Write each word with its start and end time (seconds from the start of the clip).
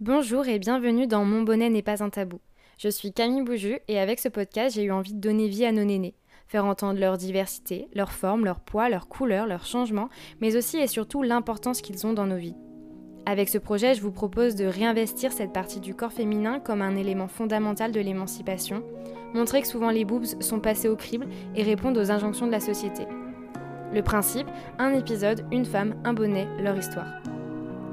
Bonjour 0.00 0.46
et 0.46 0.60
bienvenue 0.60 1.08
dans 1.08 1.24
Mon 1.24 1.42
bonnet 1.42 1.70
n'est 1.70 1.82
pas 1.82 2.04
un 2.04 2.08
tabou. 2.08 2.38
Je 2.78 2.88
suis 2.88 3.12
Camille 3.12 3.42
Bouju 3.42 3.80
et 3.88 3.98
avec 3.98 4.20
ce 4.20 4.28
podcast, 4.28 4.76
j'ai 4.76 4.84
eu 4.84 4.92
envie 4.92 5.12
de 5.12 5.18
donner 5.18 5.48
vie 5.48 5.64
à 5.64 5.72
nos 5.72 5.82
nénés, 5.82 6.14
faire 6.46 6.66
entendre 6.66 7.00
leur 7.00 7.18
diversité, 7.18 7.88
leur 7.94 8.12
forme, 8.12 8.44
leur 8.44 8.60
poids, 8.60 8.88
leur 8.88 9.08
couleur, 9.08 9.48
leurs 9.48 9.66
changements, 9.66 10.08
mais 10.40 10.54
aussi 10.54 10.76
et 10.76 10.86
surtout 10.86 11.24
l'importance 11.24 11.80
qu'ils 11.80 12.06
ont 12.06 12.12
dans 12.12 12.28
nos 12.28 12.36
vies. 12.36 12.54
Avec 13.26 13.48
ce 13.48 13.58
projet, 13.58 13.94
je 13.94 14.00
vous 14.00 14.12
propose 14.12 14.54
de 14.54 14.66
réinvestir 14.66 15.32
cette 15.32 15.52
partie 15.52 15.80
du 15.80 15.96
corps 15.96 16.12
féminin 16.12 16.60
comme 16.60 16.80
un 16.80 16.94
élément 16.94 17.26
fondamental 17.26 17.90
de 17.90 17.98
l'émancipation, 17.98 18.84
montrer 19.34 19.62
que 19.62 19.68
souvent 19.68 19.90
les 19.90 20.04
boobs 20.04 20.40
sont 20.40 20.60
passés 20.60 20.88
au 20.88 20.94
crible 20.94 21.26
et 21.56 21.64
répondent 21.64 21.98
aux 21.98 22.12
injonctions 22.12 22.46
de 22.46 22.52
la 22.52 22.60
société. 22.60 23.02
Le 23.92 24.02
principe, 24.02 24.46
un 24.78 24.92
épisode, 24.94 25.44
une 25.50 25.64
femme, 25.64 26.00
un 26.04 26.14
bonnet, 26.14 26.46
leur 26.60 26.78
histoire. 26.78 27.20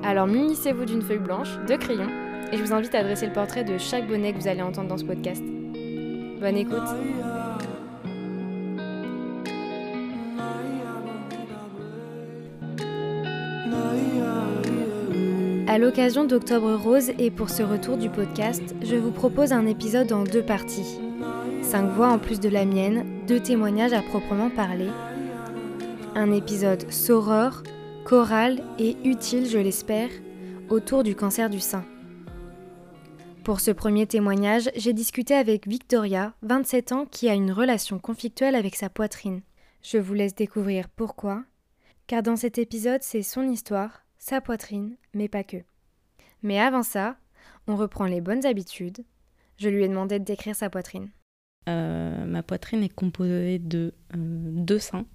Alors 0.06 0.28
munissez-vous 0.28 0.86
d'une 0.86 1.02
feuille 1.02 1.18
blanche, 1.18 1.58
de 1.68 1.76
crayons, 1.76 2.12
et 2.52 2.58
je 2.58 2.64
vous 2.64 2.73
invite 2.73 2.94
à 2.94 3.02
dresser 3.02 3.26
le 3.26 3.34
portrait 3.34 3.64
de 3.64 3.80
chaque 3.80 4.08
bonnet 4.08 4.34
que 4.34 4.38
vous 4.38 4.48
allez 4.48 4.62
entendre 4.62 4.88
dans 4.88 5.00
ce 5.00 5.04
podcast. 5.04 5.44
Bonne 6.40 6.58
écoute 6.58 6.78
À 15.68 15.80
l'occasion 15.80 16.23
d'Octobre 16.23 16.76
Rose 16.76 17.09
et 17.17 17.31
pour 17.31 17.50
ce 17.50 17.64
retour 17.64 17.98
du 17.98 18.12
podcast, 18.12 18.76
je 18.84 18.95
vous 18.95 19.09
propose 19.09 19.53
un 19.53 19.66
épisode 19.66 20.12
en 20.12 20.23
deux 20.23 20.44
parties. 20.44 21.00
Cinq 21.64 21.90
voix 21.90 22.09
en 22.09 22.20
plus 22.20 22.40
de 22.40 22.50
la 22.50 22.66
mienne, 22.66 23.06
deux 23.28 23.40
témoignages 23.40 23.94
à 23.94 24.03
proprement 24.03 24.52
parler, 24.52 24.90
un 26.14 26.31
épisode 26.31 26.92
saureur, 26.92 27.64
choral 28.05 28.62
et 28.77 28.95
utile, 29.04 29.50
je 29.50 29.58
l'espère, 29.58 30.12
autour 30.70 31.02
du 31.02 31.16
cancer 31.16 31.50
du 31.50 31.59
sein. 31.59 31.84
Pour 33.44 33.59
ce 33.59 33.72
premier 33.72 34.05
témoignage, 34.05 34.70
j'ai 34.75 34.94
discuté 34.94 35.34
avec 35.34 35.67
Victoria, 35.67 36.36
27 36.44 36.92
ans, 36.92 37.06
qui 37.08 37.30
a 37.30 37.33
une 37.33 37.52
relation 37.52 37.98
conflictuelle 37.98 38.53
avec 38.53 38.76
sa 38.76 38.89
poitrine. 38.89 39.42
Je 39.81 39.98
vous 39.98 40.14
laisse 40.14 40.36
découvrir 40.36 40.88
pourquoi, 40.88 41.45
car 42.06 42.22
dans 42.22 42.36
cet 42.36 42.59
épisode, 42.59 43.02
c'est 43.02 43.23
son 43.23 43.42
histoire, 43.42 44.06
sa 44.20 44.39
poitrine, 44.39 44.98
mais 45.16 45.28
pas 45.28 45.44
que. 45.44 45.58
Mais 46.44 46.59
avant 46.59 46.83
ça, 46.83 47.17
on 47.66 47.76
reprend 47.76 48.06
les 48.06 48.22
bonnes 48.22 48.45
habitudes. 48.45 49.03
Je 49.58 49.67
lui 49.67 49.83
ai 49.83 49.88
demandé 49.88 50.20
de 50.20 50.26
décrire 50.26 50.56
sa 50.56 50.70
poitrine. 50.70 51.09
Euh, 51.70 52.23
ma 52.26 52.44
poitrine 52.44 52.83
est 52.83 52.94
composée 52.94 53.58
de 53.58 53.95
euh, 54.14 54.17
deux 54.17 54.78
seins 54.78 55.08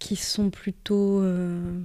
qui 0.00 0.16
sont 0.16 0.50
plutôt, 0.50 1.20
euh, 1.20 1.80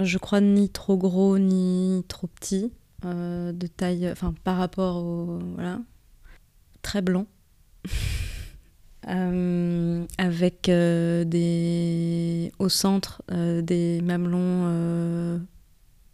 je 0.00 0.18
crois, 0.18 0.40
ni 0.40 0.68
trop 0.68 0.96
gros 0.96 1.38
ni 1.38 2.04
trop 2.08 2.26
petits, 2.26 2.72
euh, 3.04 3.52
de 3.52 3.68
taille, 3.68 4.10
enfin 4.10 4.34
par 4.42 4.56
rapport 4.56 4.96
au, 4.96 5.38
voilà, 5.54 5.78
très 6.82 7.02
blanc, 7.02 7.26
euh, 9.08 10.04
avec 10.18 10.64
des, 10.64 12.50
au 12.58 12.68
centre 12.68 13.22
des 13.60 14.00
mamelons 14.02 15.40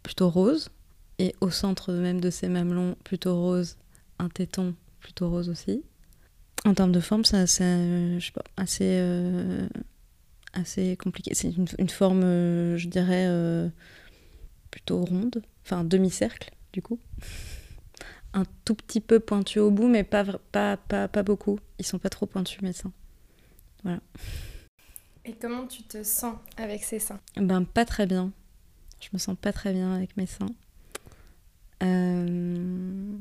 plutôt 0.03 0.29
roses, 0.29 0.69
et 1.17 1.33
au 1.39 1.49
centre 1.49 1.93
même 1.93 2.19
de 2.19 2.29
ces 2.29 2.49
mamelons 2.49 2.95
plutôt 3.03 3.39
roses, 3.39 3.77
un 4.19 4.29
téton 4.29 4.75
plutôt 4.99 5.29
rose 5.29 5.49
aussi. 5.49 5.81
En 6.65 6.75
termes 6.75 6.91
de 6.91 6.99
forme, 6.99 7.25
c'est 7.25 7.37
assez, 7.37 8.19
je 8.19 8.25
sais 8.25 8.31
pas, 8.33 8.43
assez 8.57 8.99
assez 10.53 10.97
compliqué. 10.97 11.33
C'est 11.33 11.51
une, 11.51 11.89
forme, 11.89 12.23
euh, 12.23 12.77
je 12.77 12.87
dirais, 12.87 13.25
euh, 13.27 13.69
plutôt 14.69 15.03
ronde, 15.03 15.41
enfin 15.63 15.83
demi-cercle 15.83 16.51
du 16.73 16.81
coup. 16.81 16.99
Un 18.33 18.43
tout 18.63 18.75
petit 18.75 19.01
peu 19.01 19.19
pointu 19.19 19.59
au 19.59 19.71
bout, 19.71 19.89
mais 19.89 20.05
pas, 20.05 20.23
pas, 20.53 20.77
pas, 20.77 21.09
pas 21.09 21.23
beaucoup. 21.23 21.59
Ils 21.79 21.85
sont 21.85 21.99
pas 21.99 22.09
trop 22.09 22.25
pointus, 22.25 22.61
mes 22.61 22.71
seins. 22.71 22.93
Voilà. 23.83 23.99
Et 25.25 25.33
comment 25.33 25.67
tu 25.67 25.83
te 25.83 26.01
sens 26.01 26.35
avec 26.57 26.83
ces 26.83 26.99
seins? 26.99 27.19
Ben, 27.35 27.63
pas 27.63 27.85
très 27.85 28.07
bien. 28.07 28.31
Je 29.01 29.09
me 29.13 29.19
sens 29.19 29.35
pas 29.39 29.51
très 29.51 29.73
bien 29.73 29.93
avec 29.93 30.15
mes 30.17 30.25
seins. 30.25 30.49
Euh... 31.83 33.17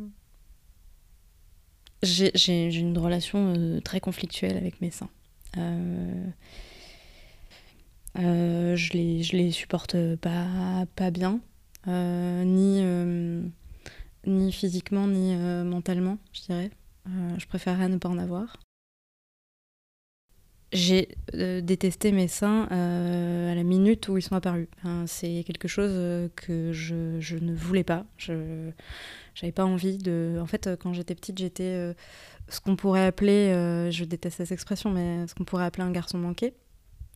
J'ai 2.02 2.74
une 2.74 2.96
relation 2.96 3.52
euh, 3.56 3.80
très 3.80 4.00
conflictuelle 4.00 4.56
avec 4.56 4.80
mes 4.80 4.90
seins. 4.90 5.10
Euh... 5.58 6.26
Euh, 8.18 8.76
je, 8.76 8.92
les, 8.92 9.22
je 9.22 9.36
les 9.36 9.50
supporte 9.50 9.96
pas, 10.16 10.84
pas 10.96 11.10
bien, 11.10 11.40
euh, 11.86 12.44
ni, 12.44 12.80
euh, 12.82 13.42
ni 14.26 14.52
physiquement, 14.52 15.06
ni 15.06 15.34
mentalement, 15.64 16.18
je 16.32 16.42
dirais. 16.42 16.70
je 17.06 17.46
préférerais 17.46 17.88
ne 17.88 17.96
pas 17.98 18.08
en 18.08 18.18
avoir. 18.18 18.58
J'ai 20.72 21.08
détesté 21.34 22.12
mes 22.12 22.28
seins 22.28 22.66
à 22.70 23.54
la 23.54 23.62
minute 23.64 24.06
où 24.06 24.18
ils 24.18 24.22
sont 24.22 24.36
apparus. 24.36 24.68
c'est 25.06 25.42
quelque 25.44 25.66
chose 25.66 26.30
que 26.36 26.72
je, 26.72 27.18
je, 27.18 27.36
ne 27.36 27.52
voulais 27.52 27.82
pas. 27.82 28.04
Je 28.18 28.70
n'avais 29.42 29.52
pas 29.52 29.64
envie 29.64 29.98
de. 29.98 30.38
En 30.40 30.46
fait, 30.46 30.70
quand 30.80 30.92
j'étais 30.92 31.16
petite, 31.16 31.38
j'étais 31.38 31.94
ce 32.48 32.60
qu'on 32.60 32.76
pourrait 32.76 33.04
appeler, 33.04 33.90
je 33.90 34.04
déteste 34.04 34.36
cette 34.36 34.52
expression, 34.52 34.90
mais 34.90 35.26
ce 35.26 35.34
qu'on 35.34 35.44
pourrait 35.44 35.64
appeler 35.64 35.84
un 35.84 35.90
garçon 35.90 36.18
manqué 36.18 36.54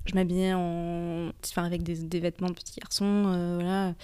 je 0.06 0.14
m'habillais 0.14 0.52
en... 0.52 1.30
enfin, 1.44 1.64
avec 1.64 1.82
des, 1.82 2.20
vêtements 2.20 2.48
de 2.48 2.54
petit 2.54 2.80
garçon. 2.80 3.24
Euh, 3.26 3.54
voilà. 3.60 3.94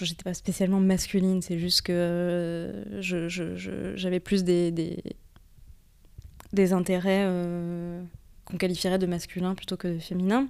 J'étais 0.00 0.24
pas 0.24 0.34
spécialement 0.34 0.80
masculine, 0.80 1.40
c'est 1.40 1.58
juste 1.58 1.82
que 1.82 1.92
euh, 1.92 3.28
j'avais 3.96 4.18
plus 4.18 4.42
des, 4.42 4.72
des, 6.52 6.72
intérêts 6.72 7.22
euh, 7.26 8.02
qu'on 8.44 8.56
qualifierait 8.56 8.98
de 8.98 9.06
masculin 9.06 9.54
plutôt 9.54 9.76
que 9.76 9.86
de 9.86 9.98
féminin. 10.00 10.48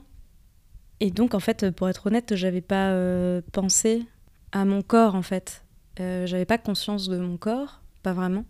Et 1.01 1.11
donc, 1.11 1.35
en 1.35 1.41
fait, 1.41 1.71
pour 1.73 1.91
être 1.91 2.07
honnête, 2.07 2.37
j'avais 2.37 2.63
pas 2.63 2.97
pensé 3.53 4.07
à 4.53 4.65
mon 4.65 4.81
corps, 4.81 5.15
en 5.15 5.23
fait. 5.23 5.63
j'avais 5.99 6.47
pas 6.47 6.57
conscience 6.57 7.09
de 7.09 7.19
mon 7.19 7.37
corps, 7.37 7.83
pas 8.03 8.15
vraiment. 8.15 8.47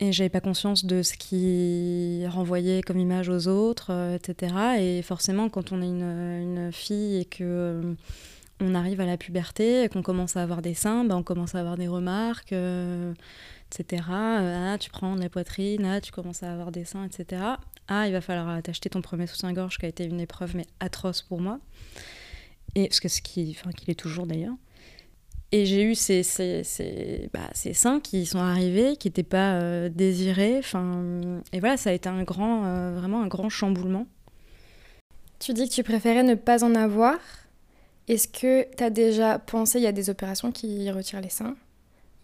Et 0.00 0.12
j'avais 0.12 0.28
pas 0.28 0.40
conscience 0.40 0.84
de 0.84 1.02
ce 1.02 1.14
qui 1.14 2.26
renvoyait 2.26 2.82
comme 2.82 2.98
image 2.98 3.28
aux 3.28 3.46
autres, 3.46 3.88
euh, 3.90 4.16
etc. 4.16 4.54
Et 4.80 5.02
forcément, 5.02 5.48
quand 5.48 5.70
on 5.70 5.80
est 5.80 5.86
une, 5.86 6.02
une 6.02 6.72
fille 6.72 7.18
et 7.18 7.24
que 7.24 7.44
euh, 7.44 7.94
on 8.60 8.74
arrive 8.74 9.00
à 9.00 9.06
la 9.06 9.16
puberté, 9.16 9.84
et 9.84 9.88
qu'on 9.88 10.02
commence 10.02 10.36
à 10.36 10.42
avoir 10.42 10.62
des 10.62 10.74
seins, 10.74 11.04
ben 11.04 11.16
on 11.16 11.22
commence 11.22 11.54
à 11.54 11.60
avoir 11.60 11.76
des 11.76 11.86
remarques, 11.86 12.52
euh, 12.52 13.14
etc. 13.70 14.02
ah, 14.10 14.76
tu 14.80 14.90
prends 14.90 15.14
de 15.14 15.20
la 15.20 15.28
poitrine, 15.28 15.84
ah, 15.84 16.00
tu 16.00 16.10
commences 16.10 16.42
à 16.42 16.52
avoir 16.52 16.72
des 16.72 16.84
seins, 16.84 17.04
etc. 17.04 17.42
Ah, 17.86 18.06
il 18.08 18.12
va 18.12 18.20
falloir 18.20 18.62
t'acheter 18.62 18.90
ton 18.90 19.00
premier 19.00 19.26
soutien-gorge, 19.26 19.78
qui 19.78 19.86
a 19.86 19.88
été 19.88 20.04
une 20.04 20.20
épreuve 20.20 20.56
mais 20.56 20.66
atroce 20.80 21.22
pour 21.22 21.40
moi. 21.40 21.60
Et 22.74 22.88
parce 22.88 23.00
que 23.00 23.08
ce 23.08 23.22
qui, 23.22 23.56
enfin, 23.56 23.70
est 23.86 23.98
toujours 23.98 24.26
d'ailleurs. 24.26 24.54
Et 25.54 25.66
j'ai 25.66 25.84
eu 25.84 25.94
ces, 25.94 26.24
ces, 26.24 26.64
ces, 26.64 27.30
bah, 27.32 27.48
ces, 27.52 27.74
seins 27.74 28.00
qui 28.00 28.26
sont 28.26 28.40
arrivés, 28.40 28.96
qui 28.96 29.06
n'étaient 29.06 29.22
pas 29.22 29.60
euh, 29.60 29.88
désirés. 29.88 30.62
Et 31.52 31.60
voilà, 31.60 31.76
ça 31.76 31.90
a 31.90 31.92
été 31.92 32.08
un 32.08 32.24
grand, 32.24 32.64
euh, 32.64 32.96
vraiment 32.96 33.22
un 33.22 33.28
grand 33.28 33.48
chamboulement. 33.48 34.08
Tu 35.38 35.52
dis 35.52 35.68
que 35.68 35.72
tu 35.72 35.84
préférais 35.84 36.24
ne 36.24 36.34
pas 36.34 36.64
en 36.64 36.74
avoir. 36.74 37.18
Est-ce 38.08 38.26
que 38.26 38.66
tu 38.76 38.82
as 38.82 38.90
déjà 38.90 39.38
pensé, 39.38 39.78
il 39.78 39.84
y 39.84 39.86
a 39.86 39.92
des 39.92 40.10
opérations 40.10 40.50
qui 40.50 40.90
retirent 40.90 41.20
les 41.20 41.30
seins 41.30 41.54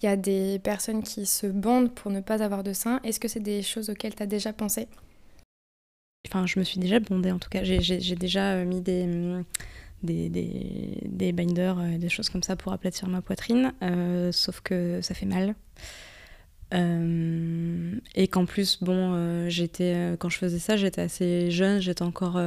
Il 0.02 0.06
y 0.06 0.08
a 0.08 0.16
des 0.16 0.58
personnes 0.58 1.04
qui 1.04 1.24
se 1.24 1.46
bandent 1.46 1.94
pour 1.94 2.10
ne 2.10 2.20
pas 2.20 2.42
avoir 2.42 2.64
de 2.64 2.72
seins. 2.72 2.98
Est-ce 3.04 3.20
que 3.20 3.28
c'est 3.28 3.38
des 3.38 3.62
choses 3.62 3.90
auxquelles 3.90 4.16
tu 4.16 4.24
as 4.24 4.26
déjà 4.26 4.52
pensé? 4.52 4.88
Enfin, 6.26 6.46
je 6.46 6.58
me 6.58 6.64
suis 6.64 6.80
déjà 6.80 6.98
bondée 6.98 7.30
en 7.30 7.38
tout 7.38 7.48
cas. 7.48 7.62
J'ai 7.62 8.16
déjà 8.16 8.54
euh, 8.54 8.64
mis 8.64 8.80
des 8.80 9.06
des, 10.02 10.28
des, 10.28 11.02
des 11.04 11.32
binders, 11.32 11.78
euh, 11.78 11.98
des 11.98 12.08
choses 12.08 12.28
comme 12.28 12.42
ça 12.42 12.56
pour 12.56 12.72
aplatir 12.72 13.08
ma 13.08 13.20
poitrine, 13.20 13.72
euh, 13.82 14.32
sauf 14.32 14.60
que 14.60 15.00
ça 15.02 15.14
fait 15.14 15.26
mal. 15.26 15.54
Euh, 16.72 17.96
et 18.14 18.28
qu'en 18.28 18.46
plus, 18.46 18.78
bon, 18.82 19.48
j'étais 19.48 20.14
quand 20.20 20.28
je 20.28 20.38
faisais 20.38 20.60
ça, 20.60 20.76
j'étais 20.76 21.02
assez 21.02 21.50
jeune, 21.50 21.80
j'étais 21.80 22.02
encore 22.02 22.40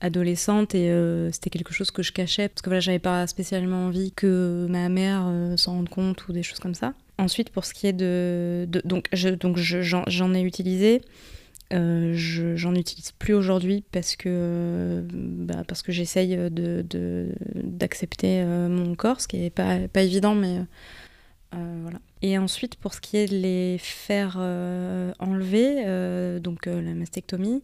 adolescente 0.00 0.74
et 0.74 0.90
c'était 1.30 1.50
quelque 1.50 1.72
chose 1.72 1.92
que 1.92 2.02
je 2.02 2.10
cachais 2.12 2.48
parce 2.48 2.60
que 2.60 2.70
voilà, 2.70 2.80
j'avais 2.80 2.98
pas 2.98 3.24
spécialement 3.28 3.86
envie 3.86 4.10
que 4.10 4.66
ma 4.68 4.88
mère 4.88 5.30
s'en 5.56 5.74
rende 5.74 5.88
compte 5.88 6.26
ou 6.26 6.32
des 6.32 6.42
choses 6.42 6.58
comme 6.58 6.74
ça. 6.74 6.92
Ensuite, 7.18 7.50
pour 7.50 7.64
ce 7.64 7.72
qui 7.72 7.86
est 7.86 7.92
de, 7.92 8.66
de 8.68 8.82
donc, 8.84 9.08
je, 9.12 9.28
donc 9.28 9.58
j'en 9.58 10.34
ai 10.34 10.40
utilisé. 10.42 11.02
Euh, 11.72 12.12
j'en 12.14 12.74
utilise 12.74 13.10
plus 13.12 13.34
aujourd'hui 13.34 13.82
parce 13.90 14.14
que, 14.14 15.04
bah, 15.12 15.64
parce 15.66 15.82
que 15.82 15.90
j'essaye 15.90 16.36
d'accepter 17.54 18.40
de, 18.40 18.44
euh, 18.44 18.68
mon 18.68 18.94
corps, 18.94 19.20
ce 19.20 19.26
qui 19.26 19.38
n'est 19.38 19.50
pas, 19.50 19.88
pas 19.88 20.02
évident, 20.02 20.34
mais 20.36 20.60
euh, 21.54 21.78
voilà. 21.82 21.98
Et 22.22 22.38
ensuite, 22.38 22.76
pour 22.76 22.94
ce 22.94 23.00
qui 23.00 23.16
est 23.16 23.26
de 23.26 23.36
les 23.36 23.78
faire 23.78 24.36
enlever, 25.18 26.40
donc 26.40 26.66
la 26.66 26.94
mastectomie, 26.94 27.62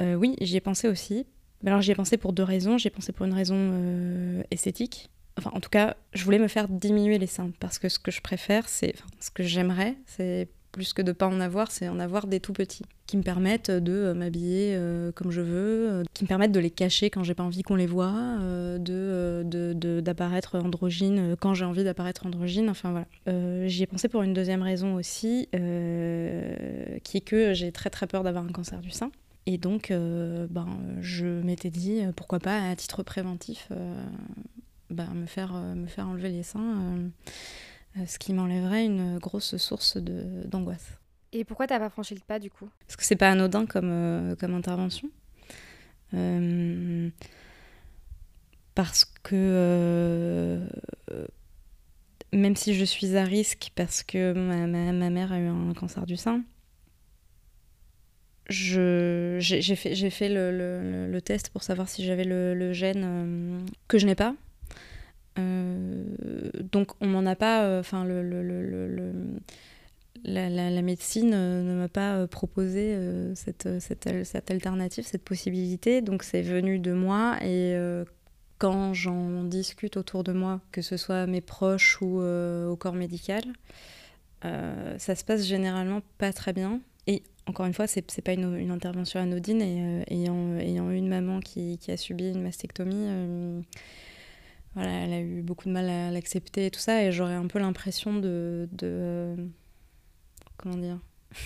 oui, 0.00 0.34
j'y 0.40 0.56
ai 0.56 0.60
pensé 0.60 0.88
aussi. 0.88 1.26
Alors 1.66 1.80
j'y 1.80 1.90
ai 1.90 1.94
pensé 1.94 2.16
pour 2.16 2.32
deux 2.32 2.42
raisons. 2.42 2.78
J'ai 2.78 2.90
pensé 2.90 3.12
pour 3.12 3.26
une 3.26 3.34
raison 3.34 4.42
esthétique, 4.50 5.10
enfin 5.38 5.50
en 5.54 5.60
tout 5.60 5.70
cas, 5.70 5.96
je 6.12 6.24
voulais 6.24 6.38
me 6.38 6.48
faire 6.48 6.68
diminuer 6.68 7.18
les 7.18 7.26
seins 7.26 7.50
parce 7.60 7.78
que 7.78 7.88
ce 7.88 7.98
que 7.98 8.10
je 8.10 8.20
préfère, 8.20 8.68
c'est, 8.68 8.94
ce 9.20 9.30
que 9.30 9.42
j'aimerais, 9.42 9.96
c'est 10.06 10.48
plus 10.78 10.92
que 10.92 11.02
de 11.02 11.10
pas 11.10 11.26
en 11.26 11.40
avoir, 11.40 11.72
c'est 11.72 11.88
en 11.88 11.98
avoir 11.98 12.28
des 12.28 12.38
tout 12.38 12.52
petits 12.52 12.84
qui 13.08 13.16
me 13.16 13.24
permettent 13.24 13.72
de 13.72 13.92
euh, 13.92 14.14
m'habiller 14.14 14.76
euh, 14.76 15.10
comme 15.10 15.32
je 15.32 15.40
veux, 15.40 15.90
euh, 15.90 16.04
qui 16.14 16.22
me 16.22 16.28
permettent 16.28 16.52
de 16.52 16.60
les 16.60 16.70
cacher 16.70 17.10
quand 17.10 17.24
j'ai 17.24 17.34
pas 17.34 17.42
envie 17.42 17.62
qu'on 17.62 17.74
les 17.74 17.88
voit, 17.88 18.38
d'apparaître 20.02 20.54
androgyne 20.54 21.34
quand 21.40 21.54
j'ai 21.54 21.64
envie 21.64 21.82
d'apparaître 21.82 22.26
androgyne. 22.26 22.72
J'y 23.66 23.82
ai 23.82 23.86
pensé 23.86 24.08
pour 24.08 24.22
une 24.22 24.34
deuxième 24.34 24.62
raison 24.62 24.94
aussi, 24.94 25.48
qui 25.50 25.58
est 27.16 27.24
que 27.24 27.54
j'ai 27.54 27.72
très 27.72 27.90
très 27.90 28.06
peur 28.06 28.22
d'avoir 28.22 28.44
un 28.44 28.52
cancer 28.52 28.80
du 28.80 28.90
sein. 28.90 29.10
Et 29.46 29.58
donc, 29.58 29.88
ben, 29.90 30.68
je 31.00 31.26
m'étais 31.26 31.70
dit, 31.70 32.02
pourquoi 32.14 32.38
pas, 32.38 32.70
à 32.70 32.76
titre 32.76 33.02
préventif, 33.02 33.68
ben, 34.90 35.08
me, 35.14 35.26
faire, 35.26 35.54
me 35.54 35.86
faire 35.86 36.06
enlever 36.08 36.28
les 36.28 36.44
seins, 36.44 37.10
ce 38.06 38.18
qui 38.18 38.32
m'enlèverait 38.32 38.84
une 38.84 39.18
grosse 39.18 39.56
source 39.56 39.96
d'angoisse. 39.96 40.98
Et 41.32 41.44
pourquoi 41.44 41.66
t'as 41.66 41.78
pas 41.78 41.90
franchi 41.90 42.14
le 42.14 42.20
pas 42.20 42.38
du 42.38 42.50
coup? 42.50 42.68
Parce 42.86 42.96
que 42.96 43.04
c'est 43.04 43.16
pas 43.16 43.30
anodin 43.30 43.66
comme, 43.66 43.90
euh, 43.90 44.36
comme 44.36 44.54
intervention. 44.54 45.10
Euh, 46.14 47.10
parce 48.74 49.04
que 49.04 49.34
euh, 49.34 50.66
même 52.32 52.56
si 52.56 52.74
je 52.74 52.84
suis 52.84 53.16
à 53.16 53.24
risque 53.24 53.72
parce 53.74 54.02
que 54.02 54.32
ma, 54.32 54.66
ma, 54.92 55.10
mère 55.10 55.32
a 55.32 55.38
eu 55.38 55.48
un 55.48 55.74
cancer 55.74 56.06
du 56.06 56.16
sein, 56.16 56.42
j'ai 58.48 59.38
fait, 59.76 60.10
fait 60.10 60.28
le, 60.30 60.50
le, 60.50 61.10
le, 61.10 61.20
test 61.20 61.50
pour 61.50 61.62
savoir 61.62 61.90
si 61.90 62.02
j'avais 62.04 62.24
le, 62.24 62.72
gène 62.72 63.66
que 63.88 63.98
je 63.98 64.06
n'ai 64.06 64.14
pas. 64.14 64.34
Donc 65.36 66.92
on 67.00 67.06
m'en 67.06 67.26
a 67.26 67.36
pas, 67.36 67.78
enfin 67.78 68.04
le, 68.04 68.22
la, 70.24 70.82
médecine 70.82 71.32
euh, 71.34 71.62
ne 71.62 71.78
m'a 71.78 71.88
pas 71.88 72.16
euh, 72.16 72.26
proposé 72.26 72.94
euh, 72.94 73.34
cette, 73.34 73.68
cette, 73.80 74.50
alternative, 74.50 75.04
cette 75.06 75.24
possibilité. 75.24 76.02
Donc 76.02 76.22
c'est 76.22 76.42
venu 76.42 76.78
de 76.78 76.92
moi 76.92 77.36
et 77.42 77.76
quand 78.58 78.92
j'en 78.92 79.44
discute 79.44 79.96
autour 79.96 80.24
de 80.24 80.32
moi, 80.32 80.60
que 80.72 80.82
ce 80.82 80.96
soit 80.96 81.26
mes 81.26 81.40
proches 81.40 82.00
ou 82.02 82.20
au 82.20 82.76
corps 82.76 82.94
médical, 82.94 83.44
ça 84.42 85.14
se 85.14 85.24
passe 85.24 85.44
généralement 85.44 86.00
pas 86.18 86.32
très 86.32 86.52
bien. 86.52 86.80
Et 87.06 87.22
encore 87.46 87.66
une 87.66 87.72
fois, 87.72 87.86
c'est 87.86 88.02
pas 88.22 88.32
une, 88.32 88.70
intervention 88.70 89.20
anodine. 89.20 89.62
Et 89.62 90.04
ayant, 90.08 90.56
ayant 90.58 90.90
eu 90.90 90.96
une 90.96 91.08
maman 91.08 91.38
qui, 91.38 91.78
a 91.88 91.96
subi 91.96 92.30
une 92.30 92.42
mastectomie, 92.42 93.06
voilà, 94.78 94.92
elle 94.92 95.12
a 95.12 95.20
eu 95.20 95.42
beaucoup 95.42 95.66
de 95.66 95.72
mal 95.72 95.88
à 95.90 96.12
l'accepter 96.12 96.66
et 96.66 96.70
tout 96.70 96.78
ça. 96.78 97.02
Et 97.02 97.10
j'aurais 97.10 97.34
un 97.34 97.48
peu 97.48 97.58
l'impression 97.58 98.14
de 98.14 98.68
comment 100.56 100.76
dire 100.76 101.00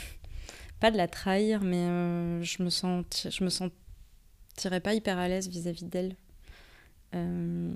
pas 0.80 0.90
de 0.90 0.98
la 0.98 1.08
trahir 1.08 1.62
mais 1.62 1.86
euh, 1.86 2.42
je 2.42 2.62
me 2.62 2.68
je 2.68 3.44
me 3.44 3.48
sentirais 3.48 4.80
pas 4.80 4.92
hyper 4.92 5.16
à 5.16 5.28
l'aise 5.28 5.48
vis-à-vis 5.48 5.84
d'elle. 5.84 6.14
Euh, 7.14 7.72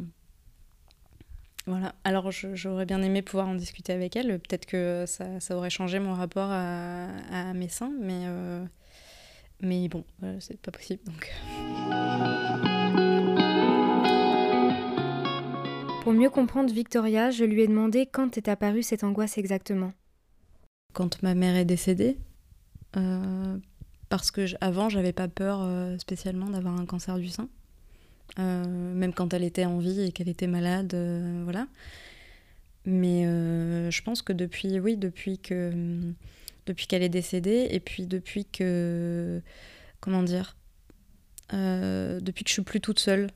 voilà. 1.67 1.95
Alors 2.05 2.31
j'aurais 2.31 2.85
bien 2.85 3.01
aimé 3.03 3.23
pouvoir 3.23 3.49
en 3.49 3.55
discuter 3.55 3.95
avec 3.95 4.15
elle. 4.15 4.39
Peut-être 4.39 4.67
que 4.67 5.05
ça, 5.07 5.41
ça, 5.41 5.57
aurait 5.57 5.71
changé 5.71 6.01
mon 6.01 6.13
rapport 6.13 6.51
à, 6.51 7.07
à 7.31 7.55
mes 7.55 7.69
seins 7.69 7.93
mais 7.99 8.25
euh, 8.27 8.63
mais 9.63 9.89
bon 9.89 10.05
c'est 10.39 10.61
pas 10.61 10.71
possible 10.71 11.03
donc 11.07 11.33
Pour 16.07 16.13
mieux 16.13 16.31
comprendre 16.31 16.73
Victoria, 16.73 17.33
je 17.33 17.43
lui 17.43 17.63
ai 17.63 17.67
demandé 17.67 18.07
quand 18.07 18.39
est 18.39 18.47
apparue 18.47 18.85
cette 18.85 19.03
angoisse 19.03 19.39
exactement 19.39 19.93
quand 20.93 21.21
ma 21.25 21.35
mère 21.35 21.57
est 21.57 21.65
décédée. 21.65 22.17
Euh, 22.97 23.59
parce 24.09 24.31
que 24.31 24.47
avant, 24.61 24.89
j'avais 24.89 25.13
pas 25.13 25.27
peur 25.27 25.63
euh, 25.65 25.99
spécialement 25.99 26.49
d'avoir 26.49 26.79
un 26.79 26.87
cancer 26.87 27.19
du 27.19 27.29
sein. 27.29 27.49
Euh, 28.39 28.95
même 28.95 29.13
quand 29.13 29.35
elle 29.35 29.43
était 29.43 29.65
en 29.65 29.79
vie 29.79 30.01
et 30.01 30.13
qu'elle 30.13 30.29
était 30.29 30.47
malade, 30.47 30.95
voilà. 31.43 31.67
Mais 32.85 33.25
je 33.25 34.03
pense 34.05 34.23
que 34.23 34.33
depuis, 34.33 34.79
oui, 34.79 34.97
depuis 34.97 35.41
que 35.41 35.73
depuis 36.67 36.87
qu'elle 36.87 37.03
est 37.03 37.09
décédée 37.09 37.67
et 37.69 37.81
puis 37.81 38.07
depuis 38.07 38.45
que 38.45 39.43
comment 39.99 40.23
dire, 40.23 40.57
depuis 41.51 42.45
que 42.45 42.49
je 42.49 42.53
suis 42.53 42.63
plus 42.63 42.81
toute 42.81 43.01
seule, 43.01 43.27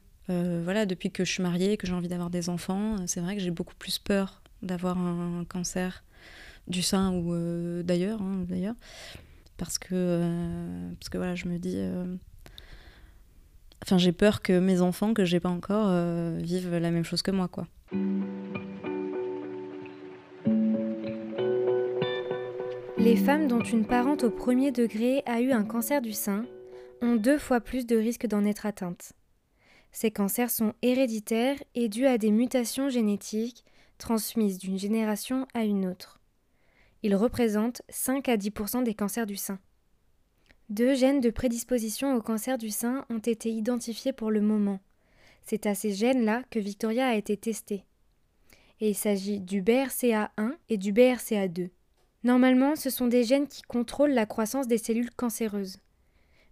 voilà, 0.62 0.86
depuis 0.86 1.10
que 1.10 1.24
je 1.24 1.32
suis 1.32 1.42
mariée, 1.42 1.76
que 1.76 1.86
j'ai 1.86 1.92
envie 1.92 2.08
d'avoir 2.08 2.30
des 2.30 2.48
enfants, 2.48 2.96
c'est 3.06 3.20
vrai 3.20 3.36
que 3.36 3.42
j'ai 3.42 3.50
beaucoup 3.50 3.74
plus 3.74 3.98
peur 3.98 4.42
d'avoir 4.62 4.98
un 4.98 5.44
cancer 5.48 6.04
du 6.70 6.82
sein 6.82 7.12
ou 7.12 7.34
euh, 7.34 7.82
d'ailleurs, 7.82 8.22
hein, 8.22 8.44
d'ailleurs, 8.48 8.74
parce 9.56 9.78
que 9.78 9.88
euh, 9.92 10.90
parce 10.98 11.08
que 11.08 11.18
voilà, 11.18 11.34
je 11.34 11.46
me 11.46 11.58
dis, 11.58 11.76
euh, 11.76 12.04
enfin 13.82 13.98
j'ai 13.98 14.12
peur 14.12 14.42
que 14.42 14.58
mes 14.58 14.80
enfants 14.80 15.12
que 15.14 15.24
j'ai 15.24 15.40
pas 15.40 15.48
encore 15.48 15.90
vivent 16.38 16.76
la 16.76 16.90
même 16.90 17.04
chose 17.04 17.22
que 17.22 17.30
moi, 17.30 17.48
quoi. 17.48 17.66
Les 22.98 23.16
femmes 23.16 23.48
dont 23.48 23.62
une 23.62 23.86
parente 23.86 24.24
au 24.24 24.30
premier 24.30 24.72
degré 24.72 25.22
a 25.24 25.40
eu 25.40 25.52
un 25.52 25.64
cancer 25.64 26.02
du 26.02 26.12
sein 26.12 26.44
ont 27.00 27.16
deux 27.16 27.38
fois 27.38 27.60
plus 27.60 27.86
de 27.86 27.96
risques 27.96 28.26
d'en 28.26 28.44
être 28.44 28.66
atteintes. 28.66 29.14
Ces 29.92 30.10
cancers 30.10 30.50
sont 30.50 30.74
héréditaires 30.82 31.62
et 31.74 31.88
dus 31.88 32.06
à 32.06 32.18
des 32.18 32.30
mutations 32.30 32.88
génétiques 32.88 33.64
transmises 33.98 34.58
d'une 34.58 34.78
génération 34.78 35.46
à 35.54 35.64
une 35.64 35.86
autre. 35.86 36.20
Ils 37.02 37.16
représentent 37.16 37.82
5 37.88 38.28
à 38.28 38.36
10% 38.36 38.82
des 38.82 38.94
cancers 38.94 39.26
du 39.26 39.36
sein. 39.36 39.58
Deux 40.68 40.94
gènes 40.94 41.20
de 41.20 41.30
prédisposition 41.30 42.14
au 42.14 42.22
cancer 42.22 42.56
du 42.56 42.70
sein 42.70 43.04
ont 43.10 43.18
été 43.18 43.50
identifiés 43.50 44.12
pour 44.12 44.30
le 44.30 44.40
moment. 44.40 44.80
C'est 45.42 45.66
à 45.66 45.74
ces 45.74 45.92
gènes-là 45.92 46.44
que 46.50 46.60
Victoria 46.60 47.08
a 47.08 47.14
été 47.14 47.36
testée. 47.36 47.84
Et 48.80 48.90
il 48.90 48.94
s'agit 48.94 49.40
du 49.40 49.62
BRCA1 49.62 50.52
et 50.68 50.78
du 50.78 50.92
BRCA2. 50.92 51.70
Normalement, 52.22 52.76
ce 52.76 52.90
sont 52.90 53.06
des 53.06 53.24
gènes 53.24 53.48
qui 53.48 53.62
contrôlent 53.62 54.12
la 54.12 54.26
croissance 54.26 54.68
des 54.68 54.78
cellules 54.78 55.10
cancéreuses, 55.10 55.78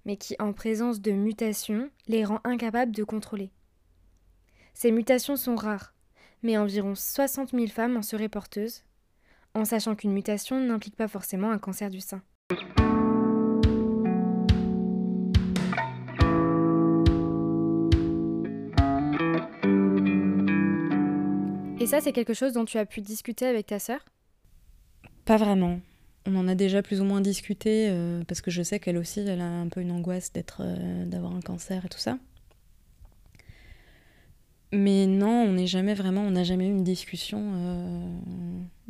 mais 0.09 0.17
qui, 0.17 0.35
en 0.39 0.55
présence 0.55 1.03
de 1.03 1.13
mutations, 1.13 1.91
les 2.07 2.25
rend 2.25 2.41
incapables 2.43 2.93
de 2.93 3.05
contrôler. 3.05 3.51
Ces 4.73 4.91
mutations 4.91 5.37
sont 5.37 5.55
rares, 5.55 5.93
mais 6.43 6.57
environ 6.57 6.95
60 6.95 7.51
000 7.51 7.67
femmes 7.67 7.99
en 7.99 8.01
seraient 8.01 8.31
porteuses, 8.31 8.85
en 9.53 9.67
sachant 9.67 9.95
qu'une 9.95 10.15
mutation 10.15 10.59
n'implique 10.59 10.97
pas 10.97 11.09
forcément 11.09 11.51
un 11.51 11.59
cancer 11.59 11.91
du 11.91 12.01
sein. 12.01 12.23
Et 21.81 21.87
ça, 21.87 22.01
c'est 22.01 22.15
quelque 22.15 22.33
chose 22.33 22.55
dont 22.55 22.65
tu 22.65 22.79
as 22.79 22.87
pu 22.87 23.03
discuter 23.03 23.45
avec 23.45 23.67
ta 23.67 23.79
sœur? 23.79 24.01
Pas 25.27 25.37
vraiment. 25.37 25.81
On 26.29 26.37
en 26.37 26.47
a 26.47 26.55
déjà 26.55 26.83
plus 26.83 27.01
ou 27.01 27.05
moins 27.05 27.23
discuté 27.23 27.89
euh, 27.89 28.23
parce 28.29 28.43
que 28.43 28.51
je 28.51 28.63
sais 28.63 28.79
qu'elle 28.79 28.99
aussi, 28.99 29.21
elle 29.21 29.41
a 29.41 29.49
un 29.49 29.69
peu 29.69 29.81
une 29.81 29.91
angoisse 29.91 30.31
euh, 30.61 31.07
d'avoir 31.07 31.35
un 31.35 31.41
cancer 31.41 31.87
et 31.87 31.89
tout 31.89 31.99
ça. 31.99 32.19
Mais 34.71 35.07
non, 35.07 35.45
on 35.45 35.53
n'est 35.55 35.67
jamais 35.67 35.95
vraiment, 35.95 36.21
on 36.21 36.33
n'a 36.33 36.45
jamais 36.45 36.67
eu 36.67 36.71
une 36.71 36.85
discussion, 36.85 37.41
euh, 37.55 38.19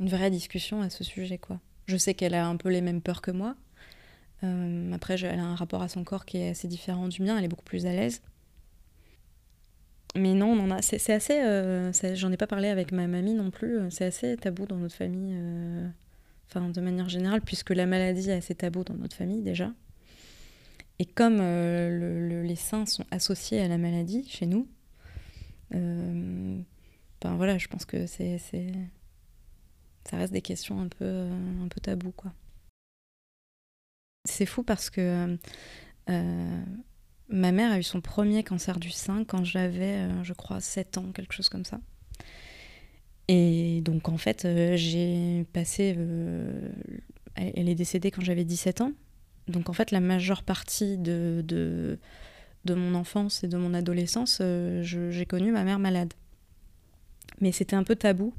une 0.01 0.09
vraie 0.09 0.33
discussion 0.33 0.83
à 0.83 0.91
ce 0.91 1.05
sujet, 1.05 1.39
quoi. 1.39 1.61
Je 1.87 1.97
sais 1.97 2.13
qu'elle 2.13 2.35
a 2.35 2.45
un 2.45 2.57
peu 2.57 2.71
les 2.71 2.81
mêmes 2.81 3.01
peurs 3.01 3.23
que 3.23 3.31
moi. 3.31 3.55
Après, 4.93 5.15
elle 5.23 5.39
a 5.39 5.45
un 5.45 5.55
rapport 5.55 5.83
à 5.83 5.89
son 5.89 6.05
corps 6.05 6.25
qui 6.25 6.39
est 6.39 6.51
assez 6.51 6.69
différent 6.69 7.09
du 7.09 7.23
mien, 7.23 7.39
elle 7.39 7.45
est 7.45 7.49
beaucoup 7.49 7.65
plus 7.65 7.87
à 7.87 7.93
l'aise. 7.93 8.21
Mais 10.17 10.35
non, 10.35 10.53
on 10.53 10.71
a, 10.71 10.83
c'est, 10.83 11.13
assez, 11.13 11.41
j'en 12.15 12.33
ai 12.33 12.37
pas 12.37 12.47
parlé 12.47 12.69
avec 12.69 12.93
ma 12.93 13.07
mamie 13.07 13.35
non 13.35 13.51
plus, 13.51 13.79
c'est 13.91 14.05
assez 14.05 14.37
tabou 14.37 14.67
dans 14.67 14.77
notre 14.77 14.95
famille, 14.95 15.37
enfin 16.49 16.69
de 16.69 16.81
manière 16.81 17.09
générale, 17.09 17.41
puisque 17.43 17.71
la 17.71 17.87
maladie 17.87 18.31
est 18.31 18.35
assez 18.35 18.55
tabou 18.55 18.85
dans 18.85 18.95
notre 18.95 19.17
famille 19.17 19.43
déjà. 19.43 19.73
Et 20.99 21.07
comme 21.07 21.39
les 21.39 22.57
seins 22.57 22.87
sont 22.87 23.05
associés 23.13 23.61
à 23.61 23.69
la 23.69 23.79
maladie 23.79 24.29
chez 24.29 24.47
nous, 24.47 24.67
euh, 25.75 26.61
ben 27.21 27.37
voilà, 27.37 27.59
je 27.59 27.69
pense 27.69 27.85
que 27.85 28.07
c'est, 28.07 28.39
c'est, 28.39 28.73
ça 30.09 30.17
reste 30.17 30.33
des 30.33 30.43
questions 30.43 30.81
un 30.81 30.89
peu, 30.89 31.05
euh, 31.05 31.65
un 31.65 31.69
peu 31.69 31.81
tabou, 31.81 32.13
quoi. 32.13 32.33
C'est 34.25 34.47
fou 34.47 34.63
parce 34.63 34.91
que 34.91 35.39
euh, 36.11 36.65
ma 37.29 37.53
mère 37.53 37.73
a 37.73 37.79
eu 37.79 37.83
son 37.83 38.01
premier 38.01 38.45
cancer 38.45 38.79
du 38.79 38.91
sein 38.91 39.25
quand 39.25 39.45
j'avais, 39.45 40.07
je 40.23 40.33
crois, 40.33 40.61
7 40.61 40.99
ans, 40.99 41.13
quelque 41.13 41.33
chose 41.33 41.49
comme 41.49 41.65
ça. 41.65 41.81
Et 43.29 43.83
donc, 43.83 44.09
en 44.09 44.17
fait, 44.17 44.47
j'ai 44.77 45.45
passé. 45.53 45.97
elle 47.35 47.69
est 47.69 47.75
décédée 47.75 48.11
quand 48.11 48.23
j'avais 48.23 48.45
17 48.45 48.81
ans. 48.81 48.93
Donc, 49.49 49.69
en 49.69 49.73
fait, 49.73 49.91
la 49.91 50.01
majeure 50.01 50.43
partie 50.43 50.99
de, 50.99 51.43
de 51.47 51.99
de 52.65 52.75
mon 52.75 52.95
enfance 52.95 53.45
et 53.45 53.49
de 53.49 53.57
mon 53.57 53.75
adolescence, 53.75 54.39
euh, 54.41 54.83
j'ai 54.83 55.27
connu 55.27 55.51
ma 55.53 55.65
mère 55.65 55.79
malade. 55.79 56.13
mais 57.41 57.53
c'était 57.53 57.77
un 57.77 57.85
peu 57.85 57.97
tabou. 57.97 58.35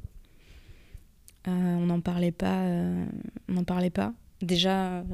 on 1.46 1.86
n'en 1.86 2.00
parlait 2.00 2.32
pas. 2.32 2.62
on 3.48 3.52
n'en 3.52 3.64
parlait 3.64 3.90
pas. 3.90 4.12
Déjà, 4.42 5.04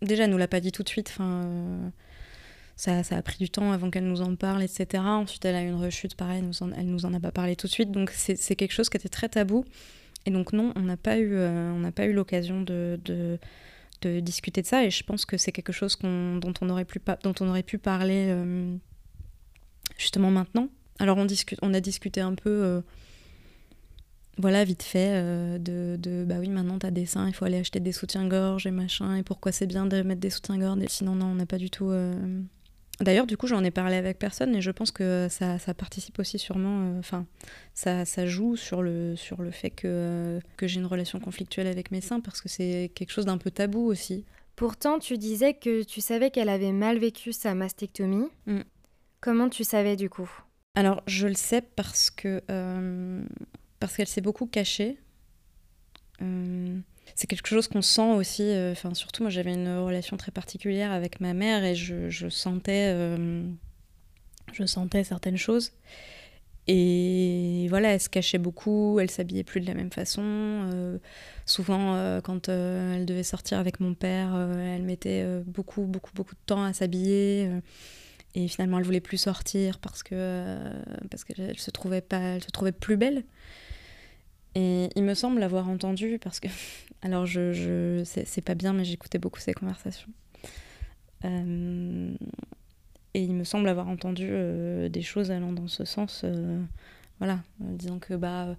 déjà, 0.00 0.24
elle 0.24 0.30
nous 0.30 0.38
l'a 0.38 0.48
pas 0.48 0.60
dit 0.60 0.72
tout 0.72 0.82
de 0.82 0.88
suite. 0.88 1.16
Ça, 2.82 3.16
a 3.16 3.22
pris 3.22 3.36
du 3.38 3.48
temps 3.48 3.70
avant 3.70 3.90
qu'elle 3.90 4.08
nous 4.08 4.22
en 4.22 4.34
parle, 4.34 4.62
etc. 4.62 5.04
Ensuite, 5.04 5.44
elle 5.44 5.54
a 5.54 5.62
eu 5.62 5.68
une 5.68 5.80
rechute, 5.80 6.16
pareil, 6.16 6.38
elle 6.40 6.46
nous 6.46 6.62
en, 6.64 6.66
nous 6.66 7.06
en 7.06 7.14
a 7.14 7.20
pas 7.20 7.30
parlé 7.30 7.54
tout 7.54 7.68
de 7.68 7.72
suite. 7.72 7.92
Donc, 7.92 8.10
c'est 8.10 8.56
quelque 8.56 8.72
chose 8.72 8.88
qui 8.88 8.96
était 8.96 9.08
très 9.08 9.28
tabou. 9.28 9.64
Et 10.26 10.32
donc, 10.32 10.52
non, 10.52 10.72
on 10.74 10.80
n'a 10.80 10.96
pas 10.96 11.18
eu, 11.18 11.36
pas 11.94 12.06
eu 12.06 12.12
l'occasion 12.12 12.60
de, 12.62 12.98
discuter 14.20 14.62
de 14.62 14.66
ça. 14.66 14.84
Et 14.84 14.90
je 14.90 15.04
pense 15.04 15.24
que 15.24 15.36
c'est 15.36 15.52
quelque 15.52 15.72
chose 15.72 15.96
dont, 16.02 16.54
on 16.60 16.70
aurait 16.70 16.84
pu 17.62 17.78
parler 17.78 18.36
justement 19.96 20.32
maintenant. 20.32 20.68
Alors, 20.98 21.18
on, 21.18 21.24
discute, 21.24 21.60
on 21.62 21.74
a 21.74 21.80
discuté 21.80 22.20
un 22.20 22.34
peu 22.34 22.82
voilà, 24.38 24.64
vite 24.64 24.82
fait, 24.82 25.12
euh, 25.12 25.58
de, 25.58 25.96
de, 26.00 26.24
bah 26.24 26.36
oui, 26.40 26.48
maintenant 26.48 26.78
t'as 26.78 26.90
des 26.90 27.04
seins, 27.04 27.28
il 27.28 27.34
faut 27.34 27.44
aller 27.44 27.58
acheter 27.58 27.80
des 27.80 27.92
soutiens-gorge 27.92 28.66
et 28.66 28.70
machin, 28.70 29.16
et 29.16 29.22
pourquoi 29.22 29.52
c'est 29.52 29.66
bien 29.66 29.84
de 29.84 30.00
mettre 30.00 30.22
des 30.22 30.30
soutiens-gorge, 30.30 30.80
sinon 30.88 31.14
non, 31.14 31.26
on 31.26 31.34
n'a 31.34 31.46
pas 31.46 31.58
du 31.58 31.68
tout... 31.68 31.92
Euh. 33.00 33.04
D'ailleurs, 33.04 33.26
du 33.26 33.36
coup, 33.36 33.46
j'en 33.46 33.64
ai 33.64 33.70
parlé 33.70 33.96
avec 33.96 34.18
personne, 34.18 34.54
et 34.54 34.60
je 34.60 34.70
pense 34.70 34.90
que 34.90 35.26
ça, 35.30 35.58
ça 35.58 35.74
participe 35.74 36.18
aussi 36.18 36.38
sûrement, 36.38 36.82
euh, 36.82 36.98
enfin, 36.98 37.26
ça, 37.74 38.04
ça, 38.04 38.26
joue 38.26 38.56
sur 38.56 38.82
le, 38.82 39.16
sur 39.16 39.42
le 39.42 39.50
fait 39.50 39.70
que, 39.70 40.40
que 40.56 40.66
j'ai 40.66 40.80
une 40.80 40.86
relation 40.86 41.18
conflictuelle 41.20 41.66
avec 41.66 41.90
mes 41.90 42.00
seins, 42.00 42.20
parce 42.20 42.40
que 42.40 42.48
c'est 42.48 42.90
quelque 42.94 43.10
chose 43.10 43.26
d'un 43.26 43.38
peu 43.38 43.50
tabou 43.50 43.80
aussi. 43.80 44.24
Pourtant, 44.56 44.98
tu 44.98 45.18
disais 45.18 45.54
que 45.54 45.82
tu 45.82 46.00
savais 46.00 46.30
qu'elle 46.30 46.48
avait 46.48 46.72
mal 46.72 46.98
vécu 46.98 47.32
sa 47.32 47.54
mastectomie. 47.54 48.28
Mm. 48.46 48.60
Comment 49.20 49.48
tu 49.48 49.64
savais 49.64 49.96
du 49.96 50.10
coup? 50.10 50.30
Alors, 50.74 51.02
je 51.06 51.28
le 51.28 51.34
sais 51.34 51.62
parce 51.62 52.10
que 52.10 52.42
parce 53.78 53.96
qu'elle 53.96 54.06
s'est 54.06 54.20
beaucoup 54.20 54.46
cachée. 54.46 54.98
Euh, 57.06 57.12
c'est 57.14 57.26
quelque 57.26 57.48
chose 57.48 57.68
qu'on 57.68 57.82
sent 57.82 58.12
aussi. 58.14 58.42
Euh, 58.42 58.72
enfin, 58.72 58.94
surtout, 58.94 59.22
moi, 59.22 59.30
j'avais 59.30 59.54
une 59.54 59.78
relation 59.78 60.16
très 60.16 60.32
particulière 60.32 60.92
avec 60.92 61.20
ma 61.20 61.34
mère 61.34 61.64
et 61.64 61.74
je, 61.74 62.28
sentais, 62.28 62.92
euh, 62.94 63.44
je 64.52 64.64
sentais 64.64 65.04
certaines 65.04 65.36
choses. 65.36 65.72
Et 66.68 67.66
voilà, 67.70 67.94
elle 67.94 68.00
se 68.00 68.08
cachait 68.08 68.38
beaucoup, 68.38 69.00
elle 69.00 69.10
s'habillait 69.10 69.42
plus 69.42 69.60
de 69.60 69.66
la 69.66 69.74
même 69.74 69.90
façon. 69.90 71.00
souvent, 71.44 72.20
quand 72.22 72.48
elle 72.48 73.04
devait 73.04 73.24
sortir 73.24 73.58
avec 73.58 73.80
mon 73.80 73.94
père, 73.94 74.32
elle 74.36 74.82
mettait 74.82 75.26
beaucoup, 75.44 75.82
beaucoup, 75.86 76.12
beaucoup 76.14 76.36
de 76.36 76.40
temps 76.46 76.62
à 76.62 76.72
s'habiller. 76.72 77.50
et 78.36 78.46
finalement, 78.46 78.78
elle 78.78 78.84
voulait 78.84 79.00
plus 79.00 79.16
sortir 79.16 79.80
parce 79.80 80.04
que 80.04 80.56
parce 81.10 81.24
qu'elle 81.24 81.58
se 81.58 81.72
trouvait 81.72 82.00
pas, 82.00 82.20
elle 82.36 82.44
se 82.44 82.50
trouvait 82.52 82.70
plus 82.70 82.96
belle. 82.96 83.24
Et 84.54 84.88
il 84.96 85.02
me 85.02 85.14
semble 85.14 85.40
l'avoir 85.40 85.68
entendu 85.68 86.18
parce 86.18 86.40
que, 86.40 86.48
alors 87.02 87.26
je, 87.26 87.52
je 87.52 88.02
c'est 88.04 88.44
pas 88.44 88.54
bien, 88.54 88.72
mais 88.72 88.84
j'écoutais 88.84 89.18
beaucoup 89.18 89.40
ces 89.40 89.54
conversations. 89.54 90.10
Euh, 91.24 92.14
et 93.14 93.22
il 93.22 93.34
me 93.34 93.44
semble 93.44 93.68
avoir 93.68 93.88
entendu 93.88 94.28
euh, 94.30 94.88
des 94.88 95.02
choses 95.02 95.30
allant 95.30 95.52
dans 95.52 95.68
ce 95.68 95.84
sens, 95.84 96.22
euh, 96.24 96.60
voilà, 97.18 97.40
disant 97.60 97.98
que 97.98 98.14
bah, 98.14 98.56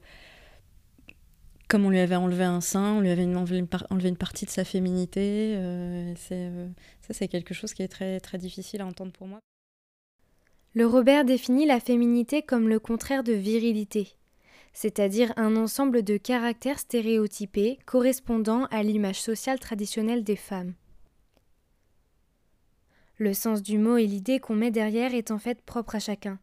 comme 1.68 1.86
on 1.86 1.90
lui 1.90 2.00
avait 2.00 2.16
enlevé 2.16 2.44
un 2.44 2.62
sein, 2.62 2.94
on 2.94 3.02
lui 3.02 3.10
avait 3.10 3.26
enlevé 3.26 3.58
une, 3.58 3.68
enlevé 3.90 4.10
une 4.10 4.18
partie 4.18 4.46
de 4.46 4.52
sa 4.52 4.64
féminité. 4.64 5.58
ça, 6.16 7.14
c'est 7.14 7.28
quelque 7.28 7.54
chose 7.54 7.74
qui 7.74 7.82
est 7.82 7.88
très 7.88 8.20
très 8.20 8.38
difficile 8.38 8.82
à 8.82 8.86
entendre 8.86 9.12
pour 9.12 9.28
moi. 9.28 9.40
Le 10.76 10.88
Robert 10.88 11.26
définit 11.26 11.66
la 11.66 11.80
féminité 11.80 12.42
comme 12.42 12.68
le 12.68 12.80
contraire 12.80 13.24
de 13.24 13.34
virilité 13.34 14.16
c'est-à-dire 14.74 15.34
un 15.38 15.56
ensemble 15.56 16.04
de 16.04 16.18
caractères 16.18 16.80
stéréotypés 16.80 17.80
correspondant 17.86 18.66
à 18.66 18.84
l'image 18.84 19.22
sociale 19.22 19.60
traditionnelle 19.60 20.24
des 20.24 20.36
femmes. 20.36 20.74
Le 23.18 23.34
sens 23.34 23.62
du 23.62 23.78
mot 23.78 23.98
et 23.98 24.08
l'idée 24.08 24.40
qu'on 24.40 24.56
met 24.56 24.72
derrière 24.72 25.14
est 25.14 25.32
en 25.32 25.38
fait 25.38 25.62
propre 25.62 25.96
à 25.96 26.00
chacun, 26.00 26.40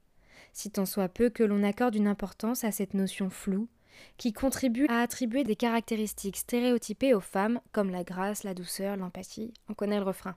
si 0.53 0.71
tant 0.71 0.87
soit 0.87 1.09
peu 1.09 1.29
que 1.29 1.43
l'on 1.43 1.65
accorde 1.65 1.97
une 1.97 2.07
importance 2.07 2.65
à 2.65 2.71
cette 2.71 2.95
notion 2.95 3.29
floue, 3.29 3.69
qui 4.17 4.33
contribue 4.33 4.87
à 4.89 5.01
attribuer 5.01 5.45
des 5.45 5.57
caractéristiques 5.57 6.37
stéréotypées 6.37 7.13
aux 7.13 7.21
femmes, 7.21 7.61
comme 7.73 7.91
la 7.91 8.05
grâce, 8.05 8.45
la 8.45 8.55
douceur, 8.55 8.97
l'empathie, 8.97 9.53
on 9.69 9.75
connaît 9.75 9.99
le 9.99 10.05
refrain. 10.05 10.37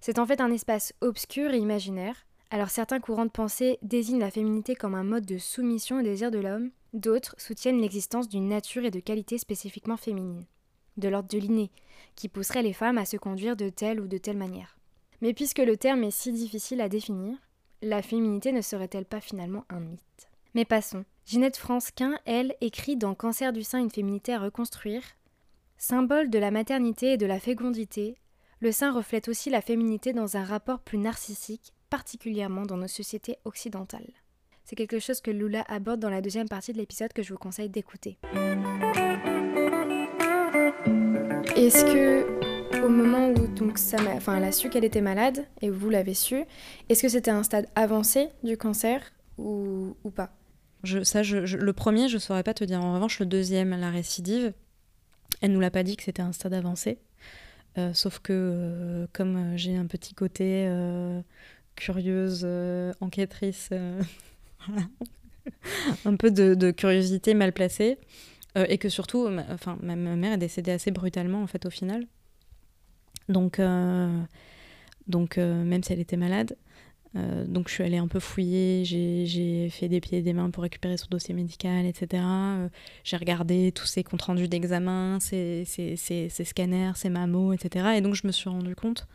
C'est 0.00 0.18
en 0.18 0.26
fait 0.26 0.40
un 0.40 0.50
espace 0.50 0.92
obscur 1.00 1.52
et 1.52 1.58
imaginaire, 1.58 2.26
alors 2.50 2.68
certains 2.68 3.00
courants 3.00 3.24
de 3.24 3.30
pensée 3.30 3.78
désignent 3.82 4.20
la 4.20 4.30
féminité 4.30 4.74
comme 4.74 4.94
un 4.94 5.04
mode 5.04 5.24
de 5.24 5.38
soumission 5.38 6.00
au 6.00 6.02
désir 6.02 6.30
de 6.30 6.38
l'homme, 6.38 6.70
D'autres 6.94 7.34
soutiennent 7.38 7.80
l'existence 7.80 8.28
d'une 8.28 8.48
nature 8.48 8.84
et 8.84 8.92
de 8.92 9.00
qualités 9.00 9.36
spécifiquement 9.36 9.96
féminines, 9.96 10.46
de 10.96 11.08
l'ordre 11.08 11.28
de 11.28 11.38
l'inné, 11.38 11.72
qui 12.14 12.28
pousserait 12.28 12.62
les 12.62 12.72
femmes 12.72 12.98
à 12.98 13.04
se 13.04 13.16
conduire 13.16 13.56
de 13.56 13.68
telle 13.68 14.00
ou 14.00 14.06
de 14.06 14.16
telle 14.16 14.36
manière. 14.36 14.78
Mais 15.20 15.34
puisque 15.34 15.58
le 15.58 15.76
terme 15.76 16.04
est 16.04 16.12
si 16.12 16.32
difficile 16.32 16.80
à 16.80 16.88
définir, 16.88 17.36
la 17.82 18.00
féminité 18.00 18.52
ne 18.52 18.60
serait-elle 18.60 19.06
pas 19.06 19.20
finalement 19.20 19.64
un 19.70 19.80
mythe? 19.80 20.28
Mais 20.54 20.64
passons. 20.64 21.04
Ginette 21.26 21.56
Fransquin, 21.56 22.16
elle, 22.26 22.54
écrit 22.60 22.96
dans 22.96 23.16
Cancer 23.16 23.52
du 23.52 23.64
sein, 23.64 23.80
une 23.80 23.90
féminité 23.90 24.32
à 24.32 24.38
reconstruire. 24.38 25.02
Symbole 25.78 26.30
de 26.30 26.38
la 26.38 26.52
maternité 26.52 27.14
et 27.14 27.16
de 27.16 27.26
la 27.26 27.40
fécondité, 27.40 28.18
le 28.60 28.70
sein 28.70 28.92
reflète 28.92 29.26
aussi 29.26 29.50
la 29.50 29.62
féminité 29.62 30.12
dans 30.12 30.36
un 30.36 30.44
rapport 30.44 30.78
plus 30.78 30.98
narcissique, 30.98 31.72
particulièrement 31.90 32.66
dans 32.66 32.76
nos 32.76 32.86
sociétés 32.86 33.38
occidentales. 33.44 34.12
C'est 34.66 34.76
quelque 34.76 34.98
chose 34.98 35.20
que 35.20 35.30
Lula 35.30 35.62
aborde 35.68 36.00
dans 36.00 36.08
la 36.08 36.22
deuxième 36.22 36.48
partie 36.48 36.72
de 36.72 36.78
l'épisode 36.78 37.12
que 37.12 37.22
je 37.22 37.34
vous 37.34 37.38
conseille 37.38 37.68
d'écouter. 37.68 38.16
Est-ce 41.54 41.84
que 41.84 42.82
au 42.82 42.88
moment 42.88 43.28
où 43.28 43.46
donc 43.46 43.76
ça 43.76 43.98
enfin, 44.14 44.38
elle 44.38 44.44
a 44.44 44.52
su 44.52 44.70
qu'elle 44.70 44.84
était 44.84 45.02
malade 45.02 45.46
et 45.60 45.68
vous 45.68 45.90
l'avez 45.90 46.14
su, 46.14 46.44
est-ce 46.88 47.02
que 47.02 47.10
c'était 47.10 47.30
un 47.30 47.42
stade 47.42 47.68
avancé 47.74 48.30
du 48.42 48.56
cancer 48.56 49.02
ou, 49.36 49.96
ou 50.02 50.10
pas? 50.10 50.34
Je, 50.82 51.02
ça, 51.02 51.22
je, 51.22 51.56
le 51.58 51.72
premier, 51.74 52.08
je 52.08 52.16
saurais 52.16 52.42
pas 52.42 52.54
te 52.54 52.64
dire. 52.64 52.82
En 52.82 52.94
revanche, 52.94 53.20
le 53.20 53.26
deuxième, 53.26 53.78
la 53.78 53.90
récidive, 53.90 54.54
elle 55.42 55.52
nous 55.52 55.60
l'a 55.60 55.70
pas 55.70 55.82
dit 55.82 55.96
que 55.96 56.04
c'était 56.04 56.22
un 56.22 56.32
stade 56.32 56.54
avancé. 56.54 56.98
Euh, 57.76 57.92
sauf 57.92 58.18
que 58.18 58.32
euh, 58.32 59.06
comme 59.12 59.36
euh, 59.36 59.56
j'ai 59.56 59.76
un 59.76 59.86
petit 59.86 60.14
côté 60.14 60.66
curieuse, 61.76 62.46
enquêtrice 63.00 63.68
un 66.04 66.16
peu 66.16 66.30
de, 66.30 66.70
curiosité 66.70 67.34
mal 67.34 67.52
placée. 67.52 67.98
Euh, 68.56 68.66
et 68.68 68.78
que 68.78 68.88
surtout, 68.88 69.28
ma, 69.28 69.44
enfin, 69.52 69.76
ma, 69.82 69.96
mère 69.96 70.32
est 70.32 70.38
décédée 70.38 70.70
assez 70.70 70.92
brutalement, 70.92 71.42
en 71.42 71.46
fait, 71.46 71.66
au 71.66 71.70
final. 71.70 72.06
Donc, 73.28 73.58
euh, 73.58 74.22
donc 75.08 75.38
euh, 75.38 75.64
même 75.64 75.82
si 75.82 75.92
elle 75.92 76.00
était 76.00 76.16
malade, 76.16 76.56
donc 77.46 77.68
je 77.68 77.74
suis 77.74 77.84
allée 77.84 77.98
un 77.98 78.08
peu 78.08 78.18
fouiller, 78.18 78.84
j'ai 78.84 79.68
fait 79.70 79.88
des 79.88 80.00
pieds 80.00 80.18
et 80.18 80.22
des 80.22 80.32
mains 80.32 80.50
pour 80.50 80.64
récupérer 80.64 80.96
son 80.96 81.06
dossier 81.08 81.32
médical, 81.32 81.86
etc. 81.86 82.24
j'ai 83.04 83.16
regardé 83.16 83.70
tous 83.70 83.86
ses 83.86 84.02
comptes 84.02 84.22
rendus 84.22 84.48
d'examen, 84.48 85.20
ses, 85.20 85.64
scanners, 85.64 86.90
ses 86.96 87.10
mammos, 87.10 87.52
etc. 87.52 87.90
Et 87.96 88.00
donc 88.00 88.16
je 88.16 88.26
me 88.26 88.32
suis 88.32 88.50
rendu 88.50 88.74
compte 88.74 89.06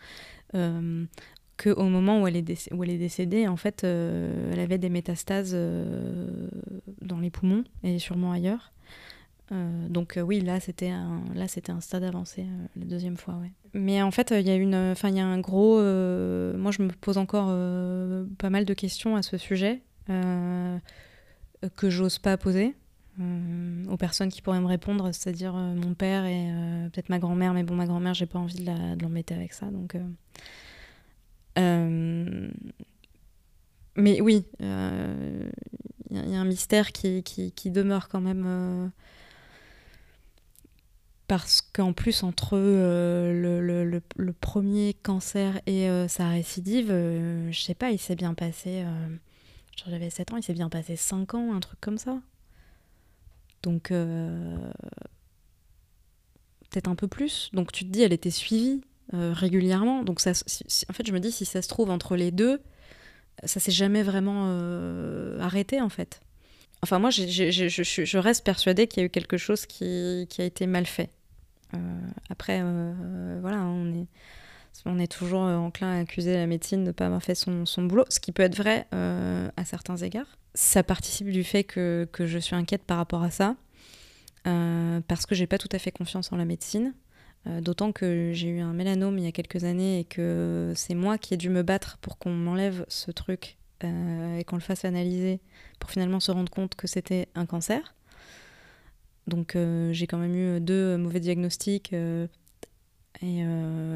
qu'au 1.62 1.84
moment 1.84 2.22
où 2.22 2.28
elle, 2.28 2.38
est 2.38 2.98
décédée, 2.98 3.48
en 3.48 3.58
fait, 3.58 3.84
euh, 3.84 4.52
elle 4.52 4.60
avait 4.60 4.78
des 4.78 4.90
métastases 4.90 5.52
euh, 5.54 6.48
dans 7.02 7.20
les 7.20 7.30
poumons 7.30 7.64
et 7.84 8.00
sûrement 8.00 8.32
ailleurs. 8.32 8.72
Euh, 9.52 9.88
donc 9.90 10.20
oui, 10.24 10.42
là 10.42 10.60
c'était 10.60 10.90
un, 10.90 11.24
un 11.36 11.82
stade 11.82 12.04
avancé 12.04 12.46
la 12.76 12.86
deuxième 12.86 13.18
fois, 13.18 13.36
ouais. 13.36 13.52
Mais 13.74 14.02
en 14.02 14.12
fait, 14.12 14.32
il 14.32 14.48
y 14.48 14.52
a 14.52 14.56
y 14.56 15.20
a 15.20 15.26
un 15.26 15.40
gros, 15.40 15.78
moi 15.78 16.72
je 16.72 16.84
me 16.84 16.90
pose 17.02 17.18
encore 17.18 17.48
pas 18.38 18.50
mal 18.50 18.66
de 18.66 18.74
questions 18.74 19.16
à 19.16 19.22
ce 19.22 19.38
sujet 19.38 19.82
que 20.08 21.90
j'ose 21.90 22.20
pas 22.20 22.38
poser 22.38 22.76
aux 23.20 23.98
personnes 23.98 24.30
qui 24.30 24.42
pourraient 24.42 24.62
me 24.62 24.68
répondre, 24.68 25.12
c'est-à-dire 25.12 25.54
mon 25.54 25.96
père 25.96 26.26
et 26.26 26.48
peut-être 26.94 27.10
ma 27.10 27.18
grand-mère, 27.18 27.54
mais 27.54 27.64
bon 27.64 27.76
ma 27.76 27.88
grand-mère 27.88 28.14
j'ai 28.14 28.28
pas 28.28 28.40
envie 28.40 28.64
de 28.64 29.02
l'embêter 29.02 29.34
avec 29.34 29.54
ça, 29.54 29.66
donc 29.66 29.98
mais 31.56 32.52
oui, 34.22 34.46
il 34.60 34.66
euh, 34.66 35.50
y, 36.12 36.36
a 36.36 36.40
un 36.40 36.46
mystère 36.46 36.92
qui, 36.92 37.24
qui, 37.24 37.72
demeure 37.72 38.10
quand 38.10 38.22
même. 38.22 38.46
Euh, 38.48 38.88
parce 41.28 41.62
qu'en 41.62 41.94
plus, 41.94 42.24
entre 42.24 42.58
le, 42.58 43.62
le, 43.62 44.02
le, 44.16 44.34
premier 44.34 44.96
cancer 44.96 45.62
et 45.68 45.88
sa 46.08 46.30
récidive, 46.30 46.90
je 46.90 47.60
sais 47.60 47.76
pas, 47.76 47.92
il 47.92 48.00
s'est 48.00 48.16
bien 48.16 48.34
passé. 48.34 48.84
J'avais 49.88 50.10
7 50.10 50.34
ans, 50.34 50.38
il 50.38 50.44
s'est 50.44 50.54
bien 50.54 50.70
passé 50.70 50.96
5 50.96 51.36
ans, 51.36 51.54
un 51.54 51.60
truc 51.60 51.80
comme 51.82 52.00
ça. 52.00 52.20
Donc, 53.62 53.92
peut-être 56.70 56.88
un 56.88 56.96
peu 56.96 57.08
plus. 57.08 57.50
Donc, 57.54 57.72
tu 57.72 57.86
te 57.86 57.92
dis, 57.92 58.02
elle 58.02 58.14
était 58.14 58.32
suivie. 58.32 58.82
Euh, 59.16 59.34
régulièrement. 59.34 60.04
Donc 60.04 60.20
en 60.28 60.34
fait, 60.94 61.08
je 61.08 61.12
me 61.12 61.20
dis 61.20 61.32
si 61.32 61.44
ça 61.44 61.64
se 61.64 61.68
trouve 61.68 61.90
entre 61.90 62.16
les 62.16 62.30
deux, 62.30 62.62
ça 63.44 63.60
s'est 63.60 63.72
jamais 63.72 64.04
vraiment 64.04 64.46
euh, 64.50 65.40
arrêté 65.40 65.82
en 65.82 65.90
fait. 65.90 66.22
Enfin, 66.84 67.00
moi, 67.00 67.10
je, 67.10 68.18
reste 68.18 68.46
persuadée 68.46 68.88
qu'il 68.88 69.02
y 69.02 69.04
a 69.04 69.08
eu 69.08 69.10
quelque 69.10 69.38
chose 69.38 69.66
qui, 69.66 70.28
a 70.38 70.44
été 70.44 70.68
mal 70.68 70.86
fait. 70.86 71.10
Euh, 71.74 71.78
après, 72.30 72.62
voilà, 73.42 73.64
on 74.86 75.00
est, 75.00 75.08
toujours 75.08 75.42
enclin 75.42 75.98
à 75.98 76.00
accuser 76.02 76.36
la 76.36 76.46
médecine 76.46 76.84
de 76.84 76.90
ne 76.90 76.92
pas 76.92 77.08
avoir 77.08 77.24
fait 77.24 77.36
son, 77.36 77.66
boulot, 77.80 78.06
ce 78.10 78.20
qui 78.20 78.32
peut 78.32 78.44
être 78.44 78.56
vrai 78.56 78.88
à 78.92 79.66
certains 79.66 79.98
égards. 79.98 80.38
Ça 80.54 80.84
participe 80.84 81.32
du 81.32 81.44
fait 81.44 81.64
que, 81.64 82.08
je 82.18 82.38
suis 82.38 82.56
inquiète 82.56 82.84
par 82.84 82.98
rapport 82.98 83.24
à 83.24 83.32
ça, 83.32 83.56
parce 84.44 85.26
que 85.26 85.36
j'ai 85.36 85.48
pas 85.48 85.58
tout 85.58 85.70
à 85.74 85.80
fait 85.80 85.92
confiance 85.92 86.32
en 86.32 86.38
la 86.38 86.46
médecine. 86.46 86.94
D'autant 87.46 87.92
que 87.92 88.32
j'ai 88.34 88.50
eu 88.50 88.60
un 88.60 88.74
mélanome 88.74 89.18
il 89.18 89.24
y 89.24 89.28
a 89.28 89.32
quelques 89.32 89.64
années 89.64 90.00
et 90.00 90.04
que 90.04 90.74
c'est 90.76 90.94
moi 90.94 91.18
qui 91.18 91.34
ai 91.34 91.38
dû 91.38 91.50
me 91.50 91.64
battre 91.64 91.98
pour 92.00 92.18
qu'on 92.18 92.32
m'enlève 92.32 92.86
ce 92.90 93.12
truc 93.12 93.58
euh, 93.86 94.38
et 94.38 94.44
qu'on 94.44 94.58
le 94.58 94.62
fasse 94.62 94.84
analyser 94.84 95.40
pour 95.80 95.90
finalement 95.90 96.20
se 96.20 96.32
rendre 96.32 96.52
compte 96.52 96.76
que 96.76 96.86
c'était 96.86 97.30
un 97.34 97.46
cancer. 97.46 97.96
Donc 99.28 99.56
euh, 99.56 99.94
j'ai 99.94 100.06
quand 100.06 100.18
même 100.18 100.36
eu 100.36 100.60
deux 100.60 100.98
mauvais 100.98 101.22
diagnostics. 101.22 101.94
Euh, 101.94 102.28
et 103.22 103.44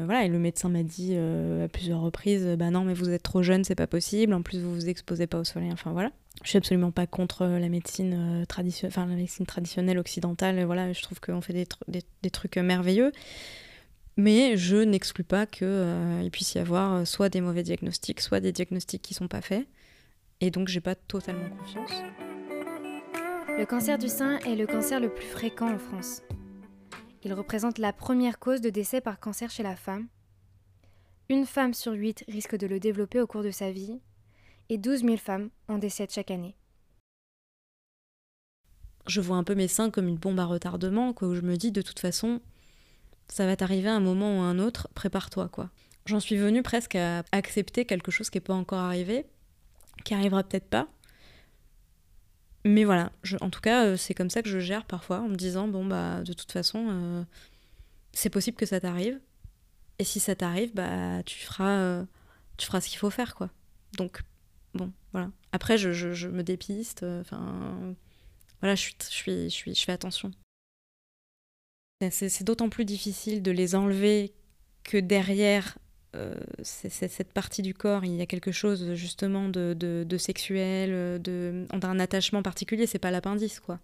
voilà, 0.04 0.24
et 0.24 0.28
le 0.28 0.38
médecin 0.38 0.68
m'a 0.68 0.82
dit 0.82 1.16
à 1.16 1.68
plusieurs 1.68 2.00
reprises 2.00 2.46
Bah 2.58 2.70
non, 2.70 2.84
mais 2.84 2.94
vous 2.94 3.08
êtes 3.08 3.22
trop 3.22 3.42
jeune, 3.42 3.64
c'est 3.64 3.74
pas 3.74 3.86
possible. 3.86 4.34
En 4.34 4.42
plus, 4.42 4.58
vous 4.58 4.74
vous 4.74 4.88
exposez 4.88 5.26
pas 5.26 5.38
au 5.38 5.44
soleil. 5.44 5.72
Enfin 5.72 5.92
voilà. 5.92 6.10
Je 6.42 6.48
suis 6.48 6.58
absolument 6.58 6.90
pas 6.90 7.06
contre 7.06 7.46
la 7.46 7.68
médecine, 7.68 8.44
traditionnelle, 8.48 8.92
enfin, 8.94 9.06
la 9.06 9.16
médecine 9.16 9.46
traditionnelle 9.46 9.98
occidentale. 9.98 10.64
Voilà, 10.64 10.92
je 10.92 11.00
trouve 11.00 11.20
qu'on 11.20 11.40
fait 11.40 11.52
des, 11.52 11.66
des, 12.22 12.30
trucs 12.30 12.56
merveilleux. 12.56 13.12
Mais 14.16 14.56
je 14.56 14.76
n'exclus 14.76 15.24
pas 15.24 15.46
qu'il 15.46 15.66
euh, 15.66 16.28
puisse 16.30 16.54
y 16.54 16.58
avoir 16.58 17.06
soit 17.06 17.28
des 17.28 17.40
mauvais 17.40 17.62
diagnostics, 17.62 18.20
soit 18.20 18.40
des 18.40 18.52
diagnostics 18.52 19.02
qui 19.02 19.14
sont 19.14 19.28
pas 19.28 19.40
faits. 19.40 19.66
Et 20.40 20.50
donc, 20.50 20.68
j'ai 20.68 20.80
pas 20.80 20.94
totalement 20.94 21.48
confiance. 21.56 22.02
Le 23.56 23.64
cancer 23.64 23.98
du 23.98 24.08
sein 24.08 24.38
est 24.40 24.56
le 24.56 24.66
cancer 24.66 25.00
le 25.00 25.08
plus 25.08 25.26
fréquent 25.26 25.72
en 25.72 25.78
France. 25.78 26.22
Il 27.24 27.32
représente 27.32 27.78
la 27.78 27.92
première 27.92 28.38
cause 28.38 28.60
de 28.60 28.70
décès 28.70 29.00
par 29.00 29.18
cancer 29.18 29.50
chez 29.50 29.62
la 29.62 29.76
femme. 29.76 30.08
Une 31.30 31.46
femme 31.46 31.72
sur 31.72 31.92
huit 31.92 32.22
risque 32.28 32.56
de 32.56 32.66
le 32.66 32.78
développer 32.78 33.20
au 33.20 33.26
cours 33.26 33.42
de 33.42 33.50
sa 33.50 33.70
vie, 33.70 34.00
et 34.68 34.78
12 34.78 35.00
000 35.00 35.16
femmes 35.16 35.50
en 35.68 35.78
décèdent 35.78 36.10
chaque 36.10 36.30
année. 36.30 36.54
Je 39.06 39.20
vois 39.20 39.36
un 39.36 39.44
peu 39.44 39.54
mes 39.54 39.68
seins 39.68 39.90
comme 39.90 40.08
une 40.08 40.16
bombe 40.16 40.40
à 40.40 40.44
retardement, 40.44 41.14
où 41.20 41.34
je 41.34 41.40
me 41.40 41.56
dis 41.56 41.72
de 41.72 41.82
toute 41.82 41.98
façon, 41.98 42.40
ça 43.28 43.46
va 43.46 43.56
t'arriver 43.56 43.88
à 43.88 43.94
un 43.94 44.00
moment 44.00 44.38
ou 44.38 44.42
à 44.42 44.44
un 44.44 44.58
autre, 44.58 44.88
prépare-toi 44.94 45.48
quoi. 45.48 45.70
J'en 46.06 46.20
suis 46.20 46.36
venue 46.36 46.62
presque 46.62 46.96
à 46.96 47.24
accepter 47.32 47.86
quelque 47.86 48.10
chose 48.10 48.28
qui 48.28 48.36
n'est 48.36 48.42
pas 48.42 48.54
encore 48.54 48.80
arrivé, 48.80 49.26
qui 50.04 50.12
arrivera 50.12 50.42
peut-être 50.42 50.68
pas. 50.68 50.88
Mais 52.64 52.84
voilà, 52.84 53.12
en 53.40 53.50
tout 53.50 53.60
cas, 53.60 53.84
euh, 53.84 53.96
c'est 53.96 54.14
comme 54.14 54.30
ça 54.30 54.42
que 54.42 54.48
je 54.48 54.58
gère 54.58 54.86
parfois, 54.86 55.20
en 55.20 55.28
me 55.28 55.36
disant, 55.36 55.68
bon, 55.68 55.84
bah, 55.84 56.22
de 56.22 56.32
toute 56.32 56.50
façon, 56.50 56.86
euh, 56.88 57.24
c'est 58.12 58.30
possible 58.30 58.56
que 58.56 58.64
ça 58.64 58.80
t'arrive. 58.80 59.20
Et 59.98 60.04
si 60.04 60.18
ça 60.18 60.34
t'arrive, 60.34 60.72
bah, 60.74 61.22
tu 61.24 61.38
feras, 61.38 61.78
euh, 61.78 62.04
tu 62.56 62.66
feras 62.66 62.80
ce 62.80 62.88
qu'il 62.88 62.98
faut 62.98 63.10
faire, 63.10 63.34
quoi. 63.34 63.50
Donc, 63.98 64.22
bon, 64.72 64.92
voilà. 65.12 65.30
Après, 65.52 65.76
je, 65.76 66.28
me 66.28 66.42
dépiste, 66.42 67.02
enfin, 67.02 67.94
voilà, 68.60 68.74
je, 68.74 68.90
je 68.98 69.84
fais 69.84 69.92
attention. 69.92 70.30
C'est 72.10 72.42
d'autant 72.44 72.70
plus 72.70 72.84
difficile 72.84 73.42
de 73.42 73.50
les 73.50 73.74
enlever 73.74 74.34
que 74.84 74.98
derrière 74.98 75.78
euh, 76.14 76.34
cette 76.62 77.32
partie 77.32 77.62
du 77.62 77.74
corps, 77.74 78.04
il 78.04 78.14
y 78.14 78.22
a 78.22 78.26
quelque 78.26 78.52
chose 78.52 78.94
justement 78.94 79.48
de, 79.48 79.74
de, 79.74 80.18
sexuel, 80.18 81.20
de, 81.20 81.66
d'un 81.72 81.98
attachement 81.98 82.42
particulier, 82.42 82.86
c'est 82.86 82.98
pas 82.98 83.10
l'appendice 83.10 83.60
quoi. 83.60 83.80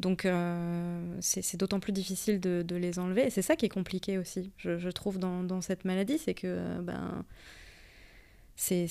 Donc 0.00 0.24
euh, 0.24 1.16
c'est 1.20 1.58
d'autant 1.58 1.78
plus 1.78 1.92
difficile 1.92 2.40
de, 2.40 2.74
les 2.74 2.98
enlever. 2.98 3.26
Et 3.26 3.30
c'est 3.30 3.42
ça 3.42 3.54
qui 3.54 3.66
est 3.66 3.70
compliqué 3.70 4.16
aussi, 4.16 4.50
je, 4.56 4.88
trouve, 4.88 5.18
dans, 5.18 5.44
dans, 5.44 5.60
cette 5.60 5.84
maladie, 5.84 6.18
c'est 6.18 6.34
que 6.34 6.46
euh, 6.46 6.80
ben, 6.80 7.24
c'est. 8.56 8.86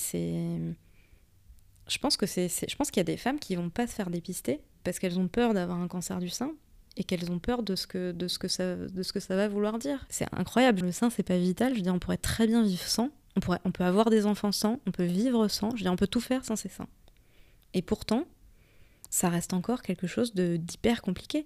Je 1.88 1.98
pense 1.98 2.18
que 2.18 2.28
c'est, 2.28 2.48
je 2.48 2.76
pense 2.76 2.92
qu'il 2.92 3.00
y 3.00 3.02
a 3.02 3.06
des 3.06 3.18
femmes 3.18 3.40
qui 3.40 3.56
vont 3.56 3.72
pas 3.72 3.88
se 3.88 3.96
faire 3.96 4.12
dépister 4.12 4.62
parce 4.84 5.00
qu'elles 5.00 5.18
ont 5.18 5.28
peur 5.28 5.56
d'avoir 5.56 5.80
un 5.80 5.88
cancer 5.88 6.20
du 6.20 6.30
sein 6.30 6.54
et 6.98 7.04
qu'elles 7.04 7.32
ont 7.32 7.40
peur 7.40 7.64
de 7.64 7.76
ce 7.76 7.88
que, 7.88 8.12
de, 8.12 8.28
ce 8.28 8.40
que 8.40 8.48
ça, 8.48 8.76
de 8.76 9.04
ce 9.04 9.14
que 9.14 9.20
ça 9.20 9.36
va 9.36 9.48
vouloir 9.48 9.80
dire. 9.80 10.06
C'est 10.10 10.28
incroyable, 10.34 10.82
le 10.82 10.92
sein 10.92 11.10
c'est 11.10 11.24
pas 11.24 11.38
vital, 11.38 11.74
je 11.74 11.78
veux 11.78 11.84
dire 11.84 11.94
on 11.94 12.00
pourrait 12.00 12.18
très 12.18 12.48
bien 12.48 12.64
vivre 12.64 12.84
sans, 12.84 13.10
on, 13.36 13.40
pourrait, 13.40 13.60
on 13.66 13.72
peut 13.72 13.84
avoir 13.84 14.10
des 14.10 14.26
enfants 14.26 14.52
sans, 14.52 14.80
on 14.86 14.92
peut 14.92 15.06
vivre 15.06 15.48
sans, 15.48 15.72
je 15.72 15.76
veux 15.76 15.82
dire 15.84 15.94
on 15.94 15.98
peut 15.98 16.08
tout 16.08 16.22
faire 16.22 16.46
sans 16.46 16.56
ces 16.56 16.70
seins. 16.70 16.88
Et 17.74 17.82
pourtant, 17.82 18.26
ça 19.10 19.30
reste 19.30 19.54
encore 19.54 19.82
quelque 19.82 20.08
chose 20.08 20.34
d'hyper 20.34 21.02
compliqué. 21.02 21.46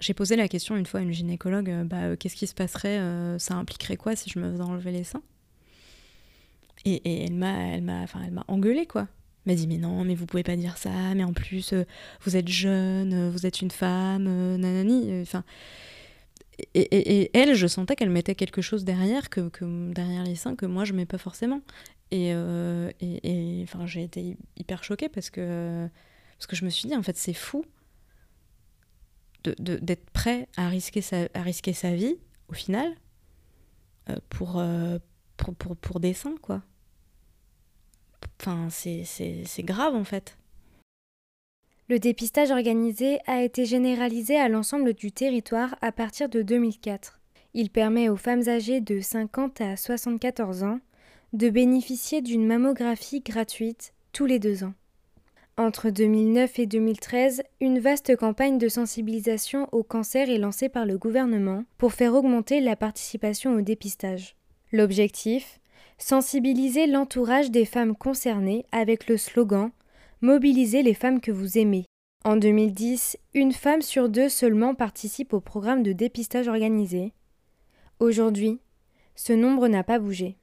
J'ai 0.00 0.14
posé 0.14 0.36
la 0.36 0.48
question 0.48 0.76
une 0.76 0.86
fois 0.86 1.00
à 1.00 1.02
une 1.02 1.12
gynécologue, 1.12 1.70
euh, 1.70 1.84
bah, 1.84 2.04
euh, 2.04 2.16
qu'est-ce 2.16 2.36
qui 2.36 2.46
se 2.46 2.54
passerait, 2.54 2.98
euh, 2.98 3.38
ça 3.38 3.54
impliquerait 3.54 3.96
quoi 3.96 4.14
si 4.14 4.30
je 4.30 4.38
me 4.38 4.52
faisais 4.52 4.62
enlever 4.62 4.92
les 4.92 5.04
seins? 5.04 5.22
Et, 6.84 6.94
et, 6.94 7.24
elle 7.24 7.34
m'a, 7.34 7.74
elle 7.74 7.82
m'a, 7.82 8.02
enfin, 8.02 8.20
elle 8.24 8.32
m'a 8.32 8.44
engueulée 8.46 8.86
quoi 8.86 9.08
m'a 9.48 9.54
dit 9.54 9.66
mais 9.66 9.78
non, 9.78 10.04
mais 10.04 10.14
vous 10.14 10.26
pouvez 10.26 10.42
pas 10.42 10.56
dire 10.56 10.76
ça, 10.76 11.14
mais 11.14 11.24
en 11.24 11.32
plus 11.32 11.72
euh, 11.72 11.84
vous 12.22 12.36
êtes 12.36 12.48
jeune, 12.48 13.12
euh, 13.12 13.30
vous 13.30 13.46
êtes 13.46 13.60
une 13.60 13.70
femme, 13.70 14.26
euh, 14.28 14.56
nanani. 14.56 15.20
Enfin, 15.22 15.44
et, 16.74 17.30
elle, 17.34 17.54
je 17.54 17.66
sentais 17.66 17.94
qu'elle 17.96 18.10
mettait 18.10 18.34
quelque 18.34 18.62
chose 18.62 18.84
derrière, 18.84 19.30
que, 19.30 19.48
derrière 19.92 20.24
les 20.24 20.34
seins, 20.34 20.56
que 20.56 20.66
moi 20.66 20.84
je 20.84 20.92
mets 20.92 21.06
pas 21.06 21.18
forcément. 21.18 21.62
Et, 22.10 22.32
enfin, 23.62 23.86
j'ai 23.86 24.02
été 24.02 24.36
hyper 24.56 24.82
choquée 24.82 25.08
parce 25.08 25.30
que, 25.30 25.88
parce 26.36 26.46
que 26.46 26.56
je 26.56 26.64
me 26.64 26.70
suis 26.70 26.88
dit 26.88 26.96
en 26.96 27.02
fait 27.02 27.16
c'est 27.16 27.34
fou 27.34 27.64
d'être 29.44 29.84
de, 29.84 29.96
prêt 30.12 30.48
à 30.56 30.68
risquer, 30.68 31.00
sa, 31.00 31.28
à 31.34 31.42
risquer 31.42 31.72
sa 31.72 31.94
vie 31.94 32.16
au 32.48 32.54
final 32.54 32.92
pour, 34.28 34.60
pour, 35.36 35.54
pour, 35.54 35.76
pour 35.76 36.00
des 36.00 36.12
seins 36.12 36.34
quoi. 36.42 36.62
Enfin, 38.40 38.68
c'est 38.70 39.62
grave 39.62 39.94
en 39.94 40.04
fait. 40.04 40.36
Le 41.88 41.98
dépistage 41.98 42.50
organisé 42.50 43.18
a 43.26 43.42
été 43.42 43.64
généralisé 43.64 44.38
à 44.38 44.48
l'ensemble 44.48 44.92
du 44.92 45.10
territoire 45.10 45.74
à 45.80 45.90
partir 45.90 46.28
de 46.28 46.42
2004. 46.42 47.18
Il 47.54 47.70
permet 47.70 48.10
aux 48.10 48.16
femmes 48.16 48.46
âgées 48.46 48.80
de 48.80 49.00
50 49.00 49.60
à 49.62 49.76
74 49.76 50.64
ans 50.64 50.80
de 51.32 51.48
bénéficier 51.48 52.20
d'une 52.20 52.46
mammographie 52.46 53.20
gratuite 53.20 53.94
tous 54.12 54.26
les 54.26 54.38
deux 54.38 54.64
ans. 54.64 54.74
Entre 55.56 55.90
2009 55.90 56.58
et 56.60 56.66
2013, 56.66 57.42
une 57.60 57.80
vaste 57.80 58.16
campagne 58.16 58.58
de 58.58 58.68
sensibilisation 58.68 59.68
au 59.72 59.82
cancer 59.82 60.30
est 60.30 60.38
lancée 60.38 60.68
par 60.68 60.86
le 60.86 60.98
gouvernement 60.98 61.64
pour 61.78 61.94
faire 61.94 62.14
augmenter 62.14 62.60
la 62.60 62.76
participation 62.76 63.54
au 63.54 63.60
dépistage. 63.60 64.36
L'objectif 64.72 65.57
sensibiliser 65.98 66.86
l'entourage 66.86 67.50
des 67.50 67.64
femmes 67.64 67.96
concernées 67.96 68.64
avec 68.72 69.08
le 69.08 69.16
slogan 69.16 69.70
Mobilisez 70.20 70.82
les 70.82 70.94
femmes 70.94 71.20
que 71.20 71.30
vous 71.30 71.58
aimez. 71.58 71.84
En 72.24 72.36
2010, 72.36 73.18
une 73.34 73.52
femme 73.52 73.82
sur 73.82 74.08
deux 74.08 74.28
seulement 74.28 74.74
participe 74.74 75.32
au 75.32 75.40
programme 75.40 75.84
de 75.84 75.92
dépistage 75.92 76.48
organisé. 76.48 77.12
Aujourd'hui, 78.00 78.58
ce 79.14 79.32
nombre 79.32 79.68
n'a 79.68 79.84
pas 79.84 80.00
bougé. 80.00 80.36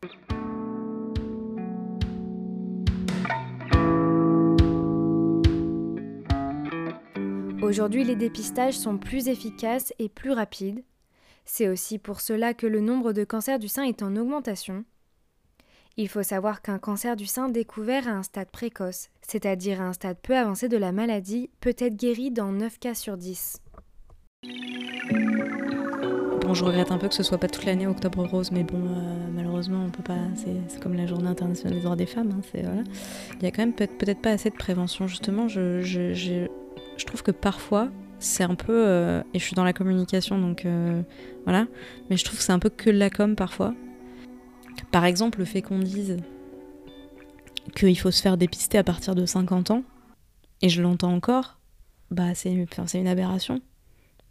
Aujourd'hui, 7.61 8.05
les 8.05 8.15
dépistages 8.15 8.77
sont 8.77 8.97
plus 8.97 9.27
efficaces 9.27 9.91
et 9.99 10.07
plus 10.07 10.31
rapides. 10.31 10.83
C'est 11.43 11.67
aussi 11.67 11.97
pour 11.99 12.21
cela 12.21 12.53
que 12.53 12.67
le 12.67 12.79
nombre 12.79 13.11
de 13.11 13.25
cancers 13.25 13.59
du 13.59 13.67
sein 13.67 13.83
est 13.83 14.03
en 14.03 14.15
augmentation 14.15 14.85
il 15.97 16.09
faut 16.09 16.23
savoir 16.23 16.61
qu'un 16.61 16.77
cancer 16.77 17.15
du 17.15 17.25
sein 17.25 17.47
découvert 17.47 18.07
à 18.07 18.11
un 18.11 18.23
stade 18.23 18.49
précoce, 18.49 19.09
c'est-à-dire 19.21 19.81
à 19.81 19.85
un 19.85 19.93
stade 19.93 20.17
peu 20.21 20.35
avancé 20.35 20.67
de 20.67 20.77
la 20.77 20.91
maladie, 20.91 21.49
peut 21.61 21.75
être 21.77 21.95
guéri 21.95 22.31
dans 22.31 22.51
9 22.51 22.79
cas 22.79 22.95
sur 22.95 23.15
10. 23.17 23.61
Bon, 26.41 26.53
je 26.53 26.65
regrette 26.65 26.91
un 26.91 26.97
peu 26.97 27.07
que 27.07 27.13
ce 27.13 27.23
soit 27.23 27.37
pas 27.37 27.47
toute 27.47 27.65
l'année 27.65 27.87
Octobre 27.87 28.25
Rose, 28.25 28.51
mais 28.51 28.63
bon, 28.63 28.77
euh, 28.77 29.27
malheureusement, 29.33 29.85
on 29.85 29.89
peut 29.89 30.03
pas. 30.03 30.17
C'est 30.67 30.79
comme 30.81 30.95
la 30.95 31.07
Journée 31.07 31.29
internationale 31.29 31.75
des 31.75 31.81
droits 31.81 31.95
des 31.95 32.05
femmes. 32.05 32.41
Hein. 32.55 32.83
Il 33.39 33.43
y 33.43 33.47
a 33.47 33.51
quand 33.51 33.61
même 33.61 33.73
peut-être 33.73 34.21
pas 34.21 34.31
assez 34.31 34.49
de 34.49 34.55
prévention. 34.55 35.07
Justement, 35.07 35.47
je, 35.47 36.47
trouve 37.05 37.23
que 37.23 37.31
parfois, 37.31 37.87
c'est 38.19 38.43
un 38.43 38.55
peu. 38.55 38.85
Euh, 38.85 39.23
et 39.33 39.39
je 39.39 39.43
suis 39.43 39.55
dans 39.55 39.63
la 39.63 39.73
communication, 39.73 40.37
donc 40.37 40.65
euh, 40.65 41.01
voilà. 41.45 41.67
Mais 42.09 42.17
je 42.17 42.25
trouve 42.25 42.37
que 42.37 42.43
c'est 42.43 42.51
un 42.51 42.59
peu 42.59 42.69
que 42.69 42.89
la 42.89 43.09
com 43.09 43.35
parfois. 43.35 43.73
Par 44.91 45.05
exemple, 45.05 45.39
le 45.39 45.45
fait 45.45 45.61
qu'on 45.61 45.79
dise 45.79 46.17
qu'il 47.75 47.97
faut 47.97 48.11
se 48.11 48.21
faire 48.21 48.37
dépister 48.37 48.77
à 48.77 48.83
partir 48.83 49.15
de 49.15 49.25
50 49.25 49.71
ans, 49.71 49.83
et 50.61 50.69
je 50.69 50.81
l'entends 50.81 51.13
encore, 51.13 51.59
bah 52.11 52.33
c'est 52.35 52.51
une 52.51 53.07
aberration. 53.07 53.61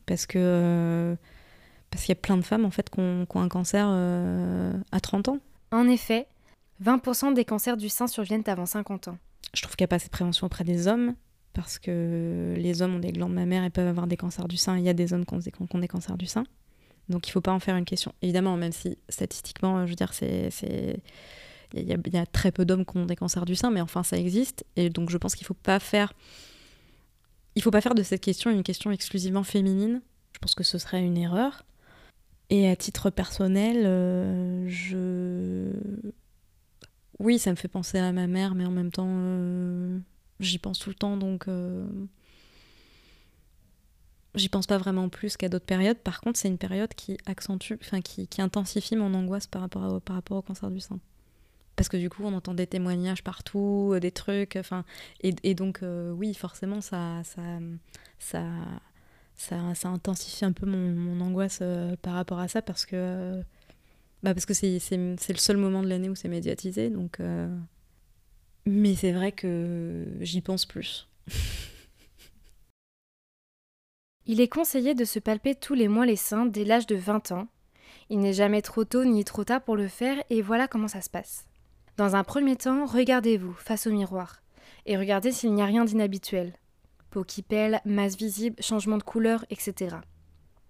Parce 0.06 0.26
que 0.26 1.16
parce 1.90 2.04
qu'il 2.04 2.14
y 2.14 2.18
a 2.18 2.20
plein 2.20 2.36
de 2.36 2.42
femmes 2.42 2.64
en 2.64 2.70
fait 2.70 2.90
qui 2.90 3.00
ont, 3.00 3.26
un 3.34 3.48
cancer 3.48 3.86
euh, 3.88 4.72
à 4.90 5.00
30 5.00 5.28
ans. 5.28 5.38
En 5.70 5.88
effet, 5.88 6.26
20% 6.82 7.34
des 7.34 7.44
cancers 7.44 7.76
du 7.76 7.88
sein 7.88 8.06
surviennent 8.06 8.42
avant 8.46 8.66
50 8.66 9.08
ans. 9.08 9.18
Je 9.54 9.62
trouve 9.62 9.76
qu'il 9.76 9.84
n'y 9.84 9.88
a 9.88 9.88
pas 9.88 9.96
assez 9.96 10.06
de 10.06 10.12
prévention 10.12 10.46
auprès 10.46 10.64
des 10.64 10.88
hommes, 10.88 11.14
parce 11.52 11.78
que 11.78 12.54
les 12.56 12.82
hommes 12.82 12.96
ont 12.96 13.00
des 13.00 13.12
glandes 13.12 13.32
mammaires 13.32 13.64
et 13.64 13.70
peuvent 13.70 13.86
avoir 13.86 14.06
des 14.06 14.16
cancers 14.16 14.48
du 14.48 14.56
sein. 14.56 14.76
Il 14.76 14.84
y 14.84 14.88
a 14.88 14.94
des 14.94 15.12
hommes 15.12 15.24
qui 15.24 15.34
ont 15.34 15.78
des, 15.78 15.88
cancers 15.88 16.18
du 16.18 16.26
sein. 16.26 16.44
Donc 17.08 17.26
il 17.26 17.30
ne 17.30 17.32
faut 17.32 17.40
pas 17.40 17.52
en 17.52 17.60
faire 17.60 17.76
une 17.76 17.84
question. 17.84 18.14
Évidemment, 18.22 18.56
même 18.56 18.72
si 18.72 18.98
statistiquement, 19.08 19.84
je 19.84 19.90
veux 19.90 19.96
dire, 19.96 20.12
c'est 20.12 20.50
il 21.76 21.88
y, 21.88 22.16
a 22.16 22.26
très 22.26 22.52
peu 22.52 22.64
d'hommes 22.64 22.86
qui 22.86 22.96
ont 22.96 23.06
des 23.06 23.16
cancers 23.16 23.44
du 23.44 23.56
sein, 23.56 23.70
mais 23.70 23.80
enfin 23.80 24.04
ça 24.04 24.16
existe. 24.16 24.64
Et 24.76 24.90
donc 24.90 25.10
je 25.10 25.18
pense 25.18 25.34
qu'il 25.34 25.46
faut 25.46 25.54
pas 25.54 25.80
faire, 25.80 26.12
il 27.56 27.62
faut 27.62 27.72
pas 27.72 27.80
faire 27.80 27.96
de 27.96 28.02
cette 28.02 28.20
question 28.20 28.50
une 28.50 28.62
question 28.62 28.92
exclusivement 28.92 29.42
féminine. 29.42 30.00
Je 30.34 30.38
pense 30.38 30.54
que 30.54 30.62
ce 30.62 30.78
serait 30.78 31.02
une 31.02 31.16
erreur. 31.16 31.64
Et 32.50 32.68
à 32.68 32.76
titre 32.76 33.10
personnel, 33.10 33.82
euh, 33.84 34.68
je, 34.68 35.72
oui, 37.18 37.38
ça 37.38 37.50
me 37.50 37.56
fait 37.56 37.68
penser 37.68 37.98
à 37.98 38.12
ma 38.12 38.26
mère, 38.26 38.54
mais 38.54 38.66
en 38.66 38.70
même 38.70 38.92
temps, 38.92 39.08
euh, 39.08 39.98
j'y 40.40 40.58
pense 40.58 40.78
tout 40.78 40.90
le 40.90 40.94
temps, 40.94 41.16
donc 41.16 41.48
euh, 41.48 41.86
j'y 44.34 44.48
pense 44.48 44.66
pas 44.66 44.78
vraiment 44.78 45.08
plus 45.08 45.36
qu'à 45.36 45.48
d'autres 45.48 45.64
périodes. 45.64 45.98
Par 45.98 46.20
contre, 46.20 46.38
c'est 46.38 46.48
une 46.48 46.58
période 46.58 46.92
qui 46.94 47.18
accentue, 47.26 47.74
enfin 47.80 48.00
qui, 48.00 48.26
qui, 48.28 48.42
intensifie 48.42 48.96
mon 48.96 49.14
angoisse 49.14 49.46
par 49.46 49.62
rapport, 49.62 50.00
par 50.00 50.16
rapport 50.16 50.38
au 50.38 50.42
cancer 50.42 50.70
du 50.70 50.80
sein 50.80 50.98
parce 51.76 51.88
que 51.88 51.96
du 51.96 52.08
coup 52.08 52.22
on 52.24 52.32
entend 52.32 52.54
des 52.54 52.66
témoignages 52.66 53.22
partout, 53.24 53.92
euh, 53.94 54.00
des 54.00 54.12
trucs, 54.12 54.56
enfin 54.56 54.84
et, 55.22 55.54
donc 55.54 55.82
euh, 55.82 56.12
oui 56.12 56.34
forcément 56.34 56.80
ça 56.80 57.22
ça 57.24 57.42
ça 58.18 58.44
ça, 59.74 59.88
intensifie 59.88 60.44
un 60.44 60.52
peu 60.52 60.66
mon, 60.66 61.20
angoisse 61.20 61.58
euh, 61.62 61.96
par 62.02 62.14
rapport 62.14 62.38
à 62.38 62.48
ça 62.48 62.62
parce 62.62 62.86
que 62.86 63.42
bah 64.22 64.32
parce 64.34 64.46
que 64.46 64.54
c'est 64.54 64.78
le 64.96 65.16
seul 65.36 65.56
moment 65.56 65.82
de 65.82 65.88
l'année 65.88 66.08
où 66.08 66.14
c'est 66.14 66.28
médiatisé 66.28 66.90
donc 66.90 67.18
mais 68.66 68.94
c'est 68.94 69.12
vrai 69.12 69.32
que 69.32 70.06
j'y 70.20 70.40
pense 70.40 70.64
plus. 70.64 71.08
Il 74.26 74.40
est 74.40 74.48
conseillé 74.48 74.94
de 74.94 75.04
se 75.04 75.18
palper 75.18 75.54
tous 75.54 75.74
les 75.74 75.88
mois 75.88 76.06
les 76.06 76.16
seins 76.16 76.46
dès 76.46 76.64
l'âge 76.64 76.86
de 76.86 76.96
20 76.96 77.32
ans. 77.32 77.46
Il 78.08 78.20
n'est 78.20 78.32
jamais 78.32 78.62
trop 78.62 78.84
tôt 78.84 79.04
ni 79.04 79.22
trop 79.22 79.44
tard 79.44 79.62
pour 79.62 79.76
le 79.76 79.86
faire 79.88 80.22
et 80.30 80.40
voilà 80.40 80.66
comment 80.66 80.88
ça 80.88 81.02
se 81.02 81.10
passe. 81.10 81.46
Dans 81.98 82.16
un 82.16 82.24
premier 82.24 82.56
temps, 82.56 82.86
regardez-vous 82.86 83.52
face 83.52 83.86
au 83.86 83.90
miroir 83.90 84.42
et 84.86 84.96
regardez 84.96 85.30
s'il 85.30 85.52
n'y 85.52 85.60
a 85.62 85.66
rien 85.66 85.84
d'inhabituel. 85.84 86.54
Peau 87.10 87.22
qui 87.22 87.42
pèle, 87.42 87.80
masse 87.84 88.16
visible, 88.16 88.62
changement 88.62 88.96
de 88.98 89.02
couleur, 89.02 89.44
etc. 89.50 89.96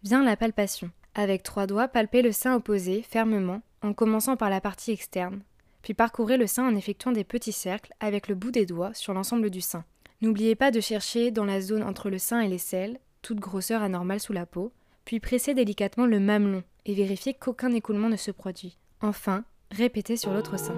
Vient 0.03 0.25
la 0.25 0.37
palpation. 0.37 0.91
Avec 1.15 1.45
trois 1.45 1.69
doigts, 1.69 1.89
palpez 1.89 2.23
le 2.23 2.33
sein 2.33 2.57
opposé 2.57 3.03
fermement 3.03 3.63
en 3.83 3.93
commençant 3.93 4.37
par 4.37 4.51
la 4.51 4.61
partie 4.61 4.91
externe, 4.91 5.43
puis 5.83 5.95
parcourez 5.95 6.37
le 6.39 6.49
sein 6.49 6.67
en 6.67 6.75
effectuant 6.75 7.13
des 7.13 7.25
petits 7.25 7.53
cercles 7.53 7.93
avec 8.01 8.27
le 8.27 8.35
bout 8.35 8.51
des 8.51 8.67
doigts 8.67 8.95
sur 8.95 9.15
l'ensemble 9.15 9.51
du 9.51 9.61
sein. 9.61 9.85
N'oubliez 10.23 10.57
pas 10.57 10.71
de 10.71 10.81
chercher 10.81 11.31
dans 11.31 11.45
la 11.45 11.61
zone 11.61 11.83
entre 11.83 12.11
le 12.11 12.19
sein 12.19 12.41
et 12.41 12.49
les 12.49 12.59
selles, 12.59 12.99
toute 13.25 13.41
grosseur 13.41 13.83
anormale 13.83 14.21
sous 14.21 14.35
la 14.35 14.45
peau, 14.45 14.71
puis 15.07 15.19
pressez 15.19 15.55
délicatement 15.55 16.05
le 16.05 16.21
mamelon 16.21 16.63
et 16.85 16.95
vérifiez 16.95 17.33
qu'aucun 17.33 17.73
écoulement 17.73 18.11
ne 18.11 18.17
se 18.17 18.31
produit. 18.31 18.77
Enfin, 19.01 19.45
répétez 19.71 20.19
sur 20.19 20.33
l'autre 20.33 20.59
sein. 20.59 20.77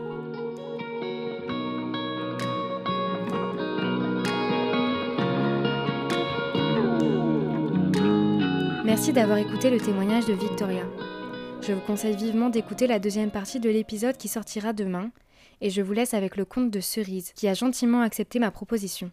Merci 8.85 9.13
d'avoir 9.13 9.39
écouté 9.39 9.69
le 9.69 9.81
témoignage 9.81 10.27
de 10.27 10.33
Victoria. 10.33 10.85
Je 11.63 11.73
vous 11.73 11.81
conseille 11.81 12.15
vivement 12.15 12.49
d'écouter 12.49 12.87
la 12.87 13.01
deuxième 13.01 13.33
partie 13.33 13.59
de 13.59 13.69
l'épisode 13.69 14.17
qui 14.17 14.29
sortira 14.29 14.73
demain, 14.73 15.11
et 15.61 15.71
je 15.71 15.83
vous 15.83 15.93
laisse 15.93 16.15
avec 16.15 16.37
le 16.37 16.45
conte 16.45 16.71
de 16.71 16.81
Cerise, 16.81 17.33
qui 17.33 17.49
a 17.49 17.55
gentiment 17.55 18.03
accepté 18.03 18.39
ma 18.39 18.53
proposition. 18.53 19.11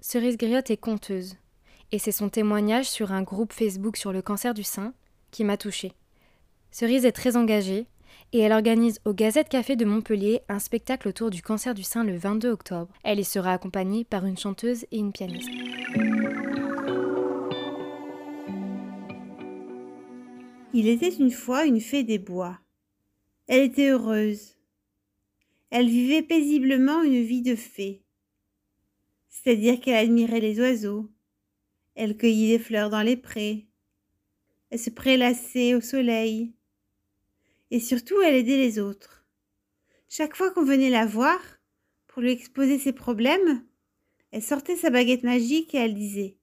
Cerise 0.00 0.36
Griotte 0.36 0.70
est 0.70 0.76
conteuse, 0.76 1.36
et 1.92 1.98
c'est 1.98 2.12
son 2.12 2.28
témoignage 2.28 2.88
sur 2.88 3.12
un 3.12 3.22
groupe 3.22 3.52
Facebook 3.52 3.96
sur 3.96 4.12
le 4.12 4.22
cancer 4.22 4.54
du 4.54 4.62
sein 4.62 4.94
qui 5.30 5.44
m'a 5.44 5.56
touchée. 5.56 5.92
Cerise 6.70 7.04
est 7.04 7.12
très 7.12 7.36
engagée, 7.36 7.86
et 8.32 8.40
elle 8.40 8.52
organise 8.52 9.00
au 9.04 9.14
Gazette 9.14 9.48
Café 9.48 9.74
de 9.74 9.84
Montpellier 9.84 10.42
un 10.48 10.58
spectacle 10.58 11.08
autour 11.08 11.30
du 11.30 11.40
cancer 11.40 11.74
du 11.74 11.82
sein 11.82 12.04
le 12.04 12.16
22 12.16 12.50
octobre. 12.50 12.92
Elle 13.02 13.20
y 13.20 13.24
sera 13.24 13.52
accompagnée 13.52 14.04
par 14.04 14.26
une 14.26 14.36
chanteuse 14.36 14.84
et 14.90 14.98
une 14.98 15.12
pianiste. 15.12 15.48
Il 20.74 20.86
était 20.86 21.14
une 21.14 21.30
fois 21.30 21.64
une 21.64 21.80
fée 21.80 22.04
des 22.04 22.18
bois. 22.18 22.58
Elle 23.46 23.62
était 23.62 23.88
heureuse. 23.88 24.58
Elle 25.70 25.88
vivait 25.88 26.22
paisiblement 26.22 27.02
une 27.02 27.22
vie 27.22 27.42
de 27.42 27.54
fée. 27.54 28.02
C'est-à-dire 29.28 29.80
qu'elle 29.80 29.96
admirait 29.96 30.40
les 30.40 30.60
oiseaux. 30.60 31.08
Elle 32.00 32.16
cueillait 32.16 32.56
des 32.58 32.62
fleurs 32.62 32.90
dans 32.90 33.02
les 33.02 33.16
prés. 33.16 33.66
Elle 34.70 34.78
se 34.78 34.88
prélassait 34.88 35.74
au 35.74 35.80
soleil. 35.80 36.52
Et 37.72 37.80
surtout, 37.80 38.20
elle 38.20 38.36
aidait 38.36 38.56
les 38.56 38.78
autres. 38.78 39.26
Chaque 40.08 40.36
fois 40.36 40.52
qu'on 40.52 40.62
venait 40.62 40.90
la 40.90 41.06
voir, 41.06 41.40
pour 42.06 42.22
lui 42.22 42.30
exposer 42.30 42.78
ses 42.78 42.92
problèmes, 42.92 43.64
elle 44.30 44.44
sortait 44.44 44.76
sa 44.76 44.90
baguette 44.90 45.24
magique 45.24 45.74
et 45.74 45.78
elle 45.78 45.94
disait 45.96 46.36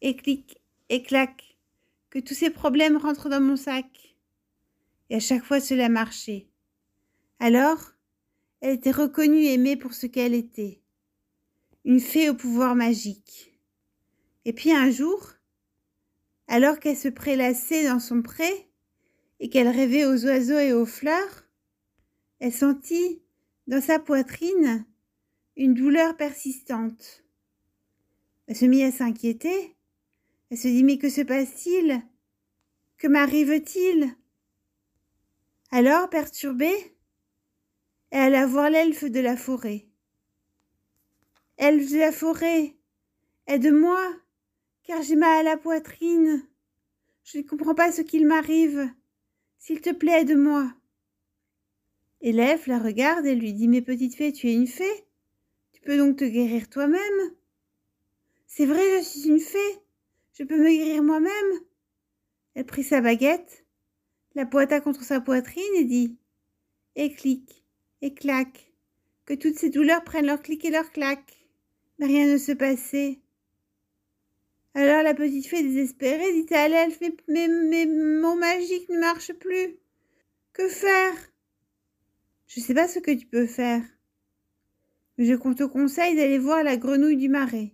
Et 0.00 0.16
clic, 0.16 0.60
et 0.88 1.04
clac, 1.04 1.56
que 2.10 2.18
tous 2.18 2.34
ces 2.34 2.50
problèmes 2.50 2.96
rentrent 2.96 3.28
dans 3.28 3.40
mon 3.40 3.54
sac. 3.54 4.16
Et 5.10 5.14
à 5.14 5.20
chaque 5.20 5.44
fois 5.44 5.60
cela 5.60 5.88
marchait. 5.90 6.48
Alors, 7.38 7.92
elle 8.60 8.74
était 8.74 8.90
reconnue 8.90 9.44
et 9.44 9.52
aimée 9.52 9.76
pour 9.76 9.94
ce 9.94 10.08
qu'elle 10.08 10.34
était. 10.34 10.80
Une 11.84 12.00
fée 12.00 12.28
au 12.28 12.34
pouvoir 12.34 12.74
magique. 12.74 13.51
Et 14.44 14.52
puis 14.52 14.72
un 14.72 14.90
jour, 14.90 15.32
alors 16.48 16.78
qu'elle 16.78 16.96
se 16.96 17.08
prélassait 17.08 17.84
dans 17.84 18.00
son 18.00 18.22
pré 18.22 18.68
et 19.40 19.48
qu'elle 19.48 19.68
rêvait 19.68 20.04
aux 20.04 20.24
oiseaux 20.24 20.58
et 20.58 20.72
aux 20.72 20.86
fleurs, 20.86 21.44
elle 22.40 22.52
sentit 22.52 23.22
dans 23.66 23.80
sa 23.80 23.98
poitrine 23.98 24.84
une 25.56 25.74
douleur 25.74 26.16
persistante. 26.16 27.24
Elle 28.46 28.56
se 28.56 28.64
mit 28.64 28.82
à 28.82 28.90
s'inquiéter 28.90 29.76
elle 30.52 30.58
se 30.58 30.68
dit 30.68 30.84
Mais 30.84 30.98
que 30.98 31.08
se 31.08 31.22
passe-t-il? 31.22 32.02
Que 32.98 33.08
m'arrive-t-il? 33.08 34.14
Alors, 35.70 36.10
perturbée, 36.10 36.94
elle 38.10 38.34
alla 38.34 38.46
voir 38.46 38.68
l'elfe 38.68 39.04
de 39.04 39.20
la 39.20 39.38
forêt. 39.38 39.86
Elfe 41.56 41.90
de 41.90 41.96
la 41.96 42.12
forêt, 42.12 42.76
aide-moi, 43.46 43.98
car 44.84 45.02
j'ai 45.02 45.16
mal 45.16 45.46
à 45.46 45.50
la 45.50 45.56
poitrine. 45.56 46.46
Je 47.24 47.38
ne 47.38 47.42
comprends 47.42 47.74
pas 47.74 47.92
ce 47.92 48.02
qu'il 48.02 48.26
m'arrive. 48.26 48.90
S'il 49.58 49.80
te 49.80 49.90
plaît, 49.90 50.22
aide-moi. 50.22 50.72
L'elfe 52.20 52.66
la 52.66 52.78
regarde 52.78 53.26
et 53.26 53.34
lui 53.34 53.52
dit 53.52 53.68
Mais 53.68 53.82
petite 53.82 54.14
fée, 54.14 54.32
tu 54.32 54.48
es 54.48 54.54
une 54.54 54.66
fée. 54.66 55.04
Tu 55.72 55.80
peux 55.80 55.96
donc 55.96 56.16
te 56.16 56.24
guérir 56.24 56.68
toi-même. 56.68 57.32
C'est 58.46 58.66
vrai, 58.66 58.98
je 58.98 59.04
suis 59.04 59.28
une 59.28 59.40
fée. 59.40 59.78
Je 60.32 60.44
peux 60.44 60.58
me 60.58 60.68
guérir 60.68 61.02
moi-même. 61.02 61.60
Elle 62.54 62.66
prit 62.66 62.84
sa 62.84 63.00
baguette, 63.00 63.64
la 64.34 64.46
pointa 64.46 64.80
contre 64.80 65.04
sa 65.04 65.20
poitrine 65.20 65.74
et 65.76 65.84
dit 65.84 66.16
Et 66.96 67.12
clic, 67.12 67.64
et 68.02 68.14
clac, 68.14 68.72
que 69.24 69.34
toutes 69.34 69.58
ces 69.58 69.70
douleurs 69.70 70.04
prennent 70.04 70.26
leur 70.26 70.42
clic 70.42 70.64
et 70.64 70.70
leur 70.70 70.90
clac. 70.90 71.48
Mais 71.98 72.06
rien 72.06 72.26
ne 72.26 72.38
se 72.38 72.52
passait. 72.52 73.21
Alors 74.74 75.02
la 75.02 75.14
petite 75.14 75.46
fée 75.46 75.62
désespérée 75.62 76.32
dit 76.32 76.54
à 76.54 76.68
l'elfe 76.68 77.00
mais, 77.28 77.48
mais, 77.48 77.86
mon 77.86 78.36
magique 78.36 78.88
ne 78.88 78.98
marche 78.98 79.32
plus. 79.34 79.76
Que 80.52 80.68
faire? 80.68 81.14
Je 82.46 82.60
ne 82.60 82.64
sais 82.64 82.74
pas 82.74 82.88
ce 82.88 82.98
que 82.98 83.10
tu 83.10 83.26
peux 83.26 83.46
faire. 83.46 83.82
Mais 85.18 85.26
je 85.26 85.34
te 85.34 85.64
conseille 85.64 86.16
d'aller 86.16 86.38
voir 86.38 86.62
la 86.62 86.76
grenouille 86.76 87.16
du 87.16 87.28
marais. 87.28 87.72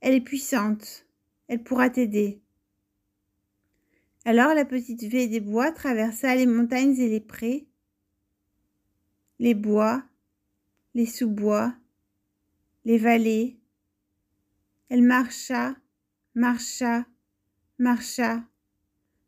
Elle 0.00 0.14
est 0.14 0.20
puissante. 0.20 1.06
Elle 1.48 1.62
pourra 1.62 1.90
t'aider. 1.90 2.42
Alors 4.26 4.54
la 4.54 4.64
petite 4.64 5.10
fée 5.10 5.28
des 5.28 5.40
bois 5.40 5.70
traversa 5.72 6.34
les 6.34 6.46
montagnes 6.46 6.98
et 6.98 7.08
les 7.08 7.20
prés, 7.20 7.66
les 9.38 9.52
bois, 9.52 10.02
les 10.94 11.04
sous-bois, 11.04 11.74
les 12.86 12.96
vallées. 12.96 13.58
Elle 14.88 15.02
marcha, 15.02 15.76
marcha, 16.34 17.06
marcha, 17.78 18.44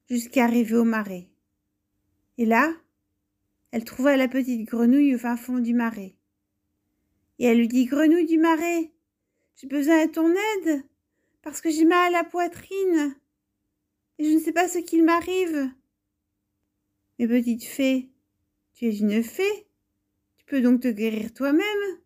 jusqu'à 0.08 0.44
arriver 0.44 0.76
au 0.76 0.84
marais. 0.84 1.28
Et 2.38 2.44
là, 2.44 2.72
elle 3.70 3.84
trouva 3.84 4.16
la 4.16 4.28
petite 4.28 4.68
grenouille 4.68 5.14
au 5.14 5.18
fin 5.18 5.36
fond 5.36 5.58
du 5.58 5.74
marais. 5.74 6.14
Et 7.38 7.46
elle 7.46 7.58
lui 7.58 7.68
dit 7.68 7.84
Grenouille 7.84 8.26
du 8.26 8.38
marais, 8.38 8.92
j'ai 9.56 9.66
besoin 9.66 10.06
de 10.06 10.12
ton 10.12 10.30
aide 10.30 10.84
parce 11.42 11.60
que 11.60 11.70
j'ai 11.70 11.84
mal 11.84 12.14
à 12.14 12.18
la 12.18 12.24
poitrine 12.24 13.16
et 14.18 14.24
je 14.24 14.34
ne 14.34 14.40
sais 14.40 14.52
pas 14.52 14.68
ce 14.68 14.78
qu'il 14.78 15.04
m'arrive. 15.04 15.70
Mais 17.18 17.28
petite 17.28 17.64
fée, 17.64 18.10
tu 18.74 18.86
es 18.86 18.96
une 18.98 19.22
fée, 19.22 19.66
tu 20.36 20.44
peux 20.46 20.60
donc 20.60 20.82
te 20.82 20.88
guérir 20.88 21.32
toi-même. 21.32 22.00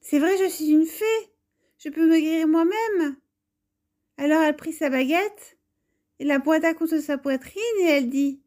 C'est 0.00 0.18
vrai, 0.18 0.36
je 0.38 0.48
suis 0.48 0.70
une 0.70 0.86
fée, 0.86 1.32
Je 1.78 1.90
peux 1.90 2.06
me 2.06 2.18
guérir 2.18 2.48
moi-même. 2.48 3.16
Alors 4.16 4.42
elle 4.42 4.56
prit 4.56 4.72
sa 4.72 4.90
baguette 4.90 5.56
et 6.18 6.24
la 6.24 6.40
pointa 6.40 6.74
contre 6.74 6.98
sa 6.98 7.18
poitrine 7.18 7.62
et 7.80 7.84
elle 7.84 8.10
dit 8.10 8.40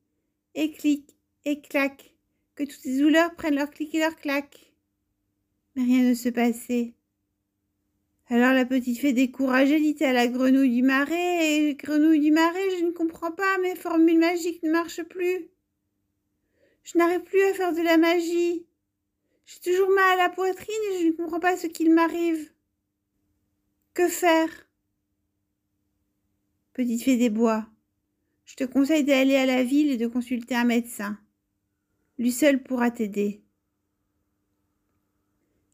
Et 0.53 0.71
clic, 0.71 1.15
et 1.45 1.61
clac, 1.61 2.13
que 2.55 2.63
toutes 2.63 2.81
ces 2.81 2.99
douleurs 2.99 3.33
prennent 3.35 3.55
leur 3.55 3.69
clic 3.69 3.95
et 3.95 3.99
leur 3.99 4.17
clac. 4.17 4.73
Mais 5.75 5.83
rien 5.83 6.09
ne 6.09 6.13
se 6.13 6.27
passait. 6.27 6.93
Alors 8.27 8.53
la 8.53 8.65
petite 8.65 8.99
fée 8.99 9.13
découragée 9.13 9.79
dit 9.79 10.03
à 10.03 10.11
la 10.11 10.27
grenouille 10.27 10.75
du 10.75 10.83
marais 10.83 11.69
Et 11.69 11.75
grenouille 11.75 12.19
du 12.19 12.31
marais, 12.31 12.79
je 12.79 12.85
ne 12.85 12.91
comprends 12.91 13.31
pas, 13.31 13.57
mes 13.59 13.75
formules 13.75 14.19
magiques 14.19 14.61
ne 14.63 14.71
marchent 14.71 15.03
plus. 15.03 15.49
Je 16.83 16.97
n'arrive 16.97 17.21
plus 17.21 17.41
à 17.43 17.53
faire 17.53 17.73
de 17.73 17.81
la 17.81 17.97
magie. 17.97 18.65
J'ai 19.45 19.71
toujours 19.71 19.89
mal 19.89 20.19
à 20.19 20.23
la 20.23 20.29
poitrine 20.29 20.75
et 20.91 21.01
je 21.01 21.07
ne 21.07 21.11
comprends 21.13 21.39
pas 21.39 21.55
ce 21.55 21.67
qu'il 21.67 21.93
m'arrive. 21.93 22.51
Que 23.93 24.07
faire? 24.07 24.49
Petite 26.71 27.03
fée 27.03 27.17
des 27.17 27.29
bois, 27.29 27.67
je 28.45 28.55
te 28.55 28.63
conseille 28.63 29.03
d'aller 29.03 29.35
à 29.35 29.45
la 29.45 29.65
ville 29.65 29.91
et 29.91 29.97
de 29.97 30.07
consulter 30.07 30.55
un 30.55 30.63
médecin. 30.63 31.19
Lui 32.17 32.31
seul 32.31 32.63
pourra 32.63 32.89
t'aider. 32.89 33.43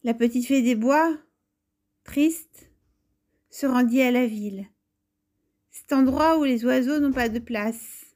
La 0.02 0.16
petite 0.16 0.48
fée 0.48 0.64
des 0.64 0.74
bois, 0.74 1.16
triste, 2.06 2.72
se 3.52 3.68
rendit 3.68 4.02
à 4.02 4.10
la 4.10 4.26
ville. 4.26 4.66
Cet 5.70 5.94
endroit 5.94 6.40
où 6.40 6.44
les 6.44 6.66
oiseaux 6.66 7.00
n'ont 7.00 7.14
pas 7.14 7.30
de 7.30 7.38
place, 7.38 8.16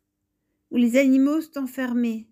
où 0.72 0.78
les 0.78 0.98
animaux 0.98 1.42
sont 1.42 1.60
enfermés. 1.60 2.28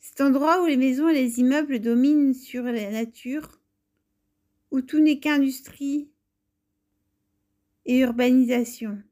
Cet 0.00 0.22
endroit 0.22 0.62
où 0.62 0.66
les 0.66 0.78
maisons 0.78 1.10
et 1.10 1.14
les 1.14 1.38
immeubles 1.38 1.80
dominent 1.80 2.32
sur 2.32 2.62
la 2.62 2.90
nature, 2.90 3.60
où 4.70 4.80
tout 4.80 5.00
n'est 5.00 5.20
qu'industrie 5.20 6.08
et 7.86 8.00
urbanisation. 8.00 9.02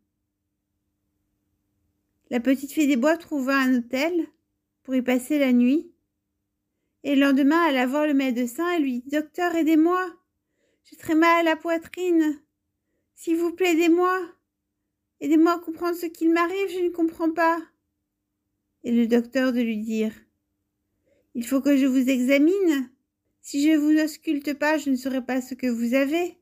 La 2.30 2.40
petite 2.40 2.72
fée 2.72 2.86
des 2.86 2.96
bois 2.96 3.16
trouva 3.16 3.56
un 3.56 3.78
hôtel 3.78 4.26
pour 4.82 4.94
y 4.94 5.02
passer 5.02 5.38
la 5.38 5.52
nuit. 5.52 5.90
Et 7.04 7.14
le 7.14 7.20
lendemain, 7.20 7.62
alla 7.62 7.86
voir 7.86 8.06
le 8.06 8.14
médecin 8.14 8.70
et 8.72 8.80
lui 8.80 9.00
dit 9.00 9.10
Docteur, 9.10 9.54
aidez-moi. 9.54 10.12
J'ai 10.84 10.96
très 10.96 11.14
mal 11.14 11.40
à 11.40 11.50
la 11.50 11.56
poitrine. 11.56 12.40
S'il 13.14 13.36
vous 13.36 13.52
plaît, 13.52 13.72
aidez-moi. 13.72 14.20
Aidez-moi 15.20 15.52
à 15.52 15.58
comprendre 15.58 15.96
ce 15.96 16.06
qu'il 16.06 16.32
m'arrive, 16.32 16.70
je 16.70 16.80
ne 16.80 16.90
comprends 16.90 17.30
pas. 17.30 17.58
Et 18.82 18.92
le 18.92 19.06
docteur 19.06 19.52
de 19.52 19.60
lui 19.60 19.78
dire 19.78 20.12
Il 21.34 21.46
faut 21.46 21.60
que 21.60 21.76
je 21.76 21.86
vous 21.86 22.08
examine. 22.10 22.90
Si 23.40 23.62
je 23.62 23.70
ne 23.70 23.78
vous 23.78 24.02
ausculte 24.02 24.54
pas, 24.54 24.78
je 24.78 24.90
ne 24.90 24.96
saurai 24.96 25.24
pas 25.24 25.40
ce 25.40 25.54
que 25.54 25.66
vous 25.66 25.94
avez. 25.94 26.38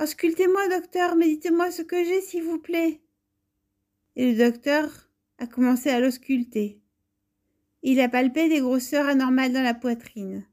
Auscultez-moi, 0.00 0.68
docteur, 0.68 1.16
mais 1.16 1.28
dites-moi 1.28 1.70
ce 1.70 1.82
que 1.82 2.02
j'ai, 2.04 2.20
s'il 2.20 2.42
vous 2.42 2.58
plaît 2.58 3.00
et 4.16 4.32
le 4.32 4.38
docteur 4.38 4.88
a 5.38 5.46
commencé 5.46 5.90
à 5.90 6.00
l'ausculter. 6.00 6.80
Il 7.82 8.00
a 8.00 8.08
palpé 8.08 8.48
des 8.48 8.60
grosseurs 8.60 9.06
anormales 9.06 9.52
dans 9.52 9.62
la 9.62 9.74
poitrine. 9.74 10.46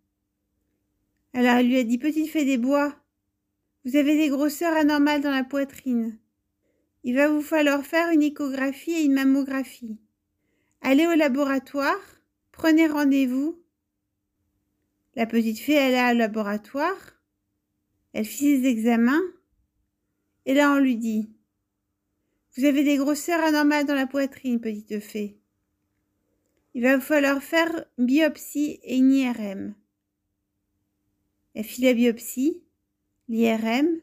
Alors 1.33 1.59
il 1.59 1.69
lui 1.69 1.77
a 1.77 1.83
dit 1.83 1.97
Petite 1.97 2.29
fée 2.29 2.43
des 2.43 2.57
bois, 2.57 2.95
vous 3.85 3.95
avez 3.95 4.17
des 4.17 4.29
grosseurs 4.29 4.75
anormales 4.75 5.21
dans 5.21 5.31
la 5.31 5.43
poitrine. 5.43 6.17
Il 7.03 7.15
va 7.15 7.29
vous 7.29 7.41
falloir 7.41 7.85
faire 7.85 8.09
une 8.09 8.21
échographie 8.21 8.91
et 8.91 9.03
une 9.03 9.13
mammographie. 9.13 9.97
Allez 10.81 11.07
au 11.07 11.15
laboratoire, 11.15 11.99
prenez 12.51 12.87
rendez-vous. 12.87 13.59
La 15.15 15.25
petite 15.25 15.59
fée 15.59 15.77
alla 15.77 16.13
au 16.13 16.17
laboratoire, 16.17 16.97
elle 18.13 18.25
fit 18.25 18.61
ses 18.61 18.67
examens, 18.67 19.21
et 20.45 20.53
là 20.53 20.73
on 20.73 20.79
lui 20.79 20.97
dit 20.97 21.29
vous 22.57 22.65
avez 22.65 22.83
des 22.83 22.97
grosseurs 22.97 23.41
anormales 23.41 23.85
dans 23.85 23.95
la 23.95 24.07
poitrine, 24.07 24.59
petite 24.59 24.99
fée. 24.99 25.37
Il 26.73 26.83
va 26.83 26.99
falloir 26.99 27.41
faire 27.41 27.85
biopsie 27.97 28.79
et 28.83 28.97
une 28.97 29.13
IRM. 29.13 29.73
Elle 31.53 31.63
fit 31.63 31.81
la 31.81 31.93
biopsie, 31.93 32.61
l'IRM, 33.29 34.01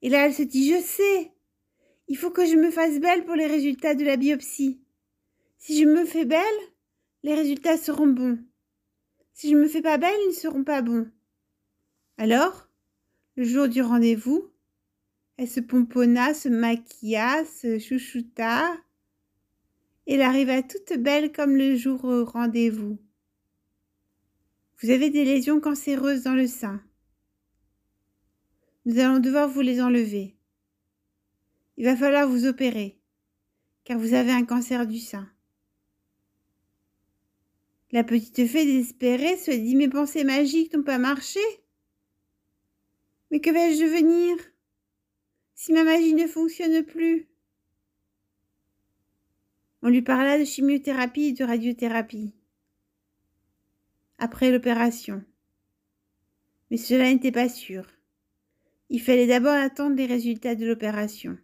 et 0.00 0.08
là 0.08 0.26
elle 0.26 0.34
se 0.34 0.42
dit 0.42 0.70
Je 0.70 0.80
sais, 0.80 1.30
il 2.08 2.16
faut 2.16 2.30
que 2.30 2.46
je 2.46 2.56
me 2.56 2.70
fasse 2.70 2.98
belle 3.00 3.26
pour 3.26 3.34
les 3.34 3.46
résultats 3.46 3.94
de 3.94 4.04
la 4.04 4.16
biopsie. 4.16 4.80
Si 5.58 5.78
je 5.78 5.84
me 5.84 6.06
fais 6.06 6.24
belle, 6.24 6.40
les 7.22 7.34
résultats 7.34 7.76
seront 7.76 8.06
bons. 8.06 8.38
Si 9.34 9.50
je 9.50 9.56
me 9.56 9.68
fais 9.68 9.82
pas 9.82 9.98
belle, 9.98 10.18
ils 10.24 10.30
ne 10.30 10.34
seront 10.34 10.64
pas 10.64 10.80
bons. 10.80 11.10
Alors, 12.16 12.69
le 13.36 13.44
jour 13.44 13.68
du 13.68 13.82
rendez-vous, 13.82 14.50
elle 15.36 15.48
se 15.48 15.60
pomponna, 15.60 16.34
se 16.34 16.48
maquilla, 16.48 17.44
se 17.46 17.78
chouchouta. 17.78 18.76
Elle 20.06 20.20
arriva 20.20 20.62
toute 20.62 20.98
belle 20.98 21.32
comme 21.32 21.56
le 21.56 21.76
jour 21.76 22.04
au 22.04 22.24
rendez-vous. 22.24 22.98
Vous 24.82 24.90
avez 24.90 25.10
des 25.10 25.24
lésions 25.24 25.60
cancéreuses 25.60 26.24
dans 26.24 26.34
le 26.34 26.46
sein. 26.46 26.82
Nous 28.84 28.98
allons 28.98 29.18
devoir 29.18 29.48
vous 29.48 29.60
les 29.60 29.80
enlever. 29.80 30.36
Il 31.76 31.84
va 31.84 31.96
falloir 31.96 32.28
vous 32.28 32.46
opérer, 32.46 32.98
car 33.84 33.98
vous 33.98 34.12
avez 34.12 34.32
un 34.32 34.44
cancer 34.44 34.86
du 34.86 34.98
sein. 34.98 35.30
La 37.92 38.04
petite 38.04 38.46
fée 38.46 38.66
désespérée 38.66 39.36
se 39.36 39.50
dit 39.50 39.74
Mes 39.74 39.88
pensées 39.88 40.24
magiques 40.24 40.74
n'ont 40.74 40.82
pas 40.82 40.98
marché. 40.98 41.40
Mais 43.30 43.40
que 43.40 43.50
vais-je 43.50 43.82
devenir 43.82 44.36
si 45.54 45.72
ma 45.72 45.84
magie 45.84 46.14
ne 46.14 46.26
fonctionne 46.26 46.84
plus? 46.84 47.28
On 49.82 49.88
lui 49.88 50.02
parla 50.02 50.38
de 50.38 50.44
chimiothérapie 50.44 51.26
et 51.26 51.32
de 51.32 51.44
radiothérapie. 51.44 52.34
Après 54.18 54.50
l'opération. 54.50 55.24
Mais 56.70 56.76
cela 56.76 57.04
n'était 57.04 57.32
pas 57.32 57.48
sûr. 57.48 57.86
Il 58.90 59.00
fallait 59.00 59.26
d'abord 59.26 59.54
attendre 59.54 59.96
les 59.96 60.06
résultats 60.06 60.54
de 60.54 60.66
l'opération. 60.66 61.38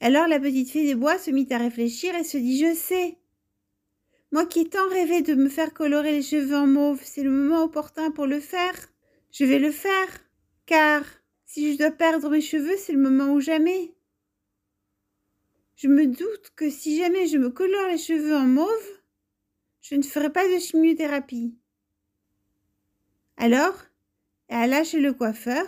Alors 0.00 0.28
la 0.28 0.40
petite 0.40 0.70
fille 0.70 0.86
des 0.86 0.94
bois 0.94 1.18
se 1.18 1.30
mit 1.30 1.46
à 1.50 1.58
réfléchir 1.58 2.14
et 2.14 2.24
se 2.24 2.38
dit 2.38 2.58
Je 2.58 2.74
sais. 2.74 3.18
Moi 4.32 4.46
qui 4.46 4.60
ai 4.60 4.68
tant 4.68 4.88
rêvé 4.88 5.22
de 5.22 5.34
me 5.34 5.48
faire 5.48 5.74
colorer 5.74 6.12
les 6.12 6.22
cheveux 6.22 6.56
en 6.56 6.66
mauve, 6.66 7.00
c'est 7.02 7.22
le 7.22 7.30
moment 7.30 7.64
opportun 7.64 8.10
pour 8.10 8.26
le 8.26 8.40
faire. 8.40 8.74
Je 9.30 9.44
vais 9.44 9.58
le 9.58 9.70
faire. 9.70 10.23
Car 10.66 11.04
si 11.44 11.72
je 11.72 11.78
dois 11.78 11.90
perdre 11.90 12.30
mes 12.30 12.40
cheveux, 12.40 12.76
c'est 12.78 12.92
le 12.92 12.98
moment 12.98 13.32
ou 13.32 13.40
jamais. 13.40 13.94
Je 15.76 15.88
me 15.88 16.06
doute 16.06 16.52
que 16.56 16.70
si 16.70 16.98
jamais 16.98 17.26
je 17.26 17.38
me 17.38 17.50
colore 17.50 17.88
les 17.88 17.98
cheveux 17.98 18.34
en 18.34 18.46
mauve, 18.46 19.00
je 19.82 19.96
ne 19.96 20.02
ferai 20.02 20.30
pas 20.30 20.48
de 20.48 20.58
chimiothérapie. 20.58 21.54
Alors, 23.36 23.76
elle 24.48 24.72
alla 24.72 24.84
chez 24.84 25.00
le 25.00 25.12
coiffeur, 25.12 25.66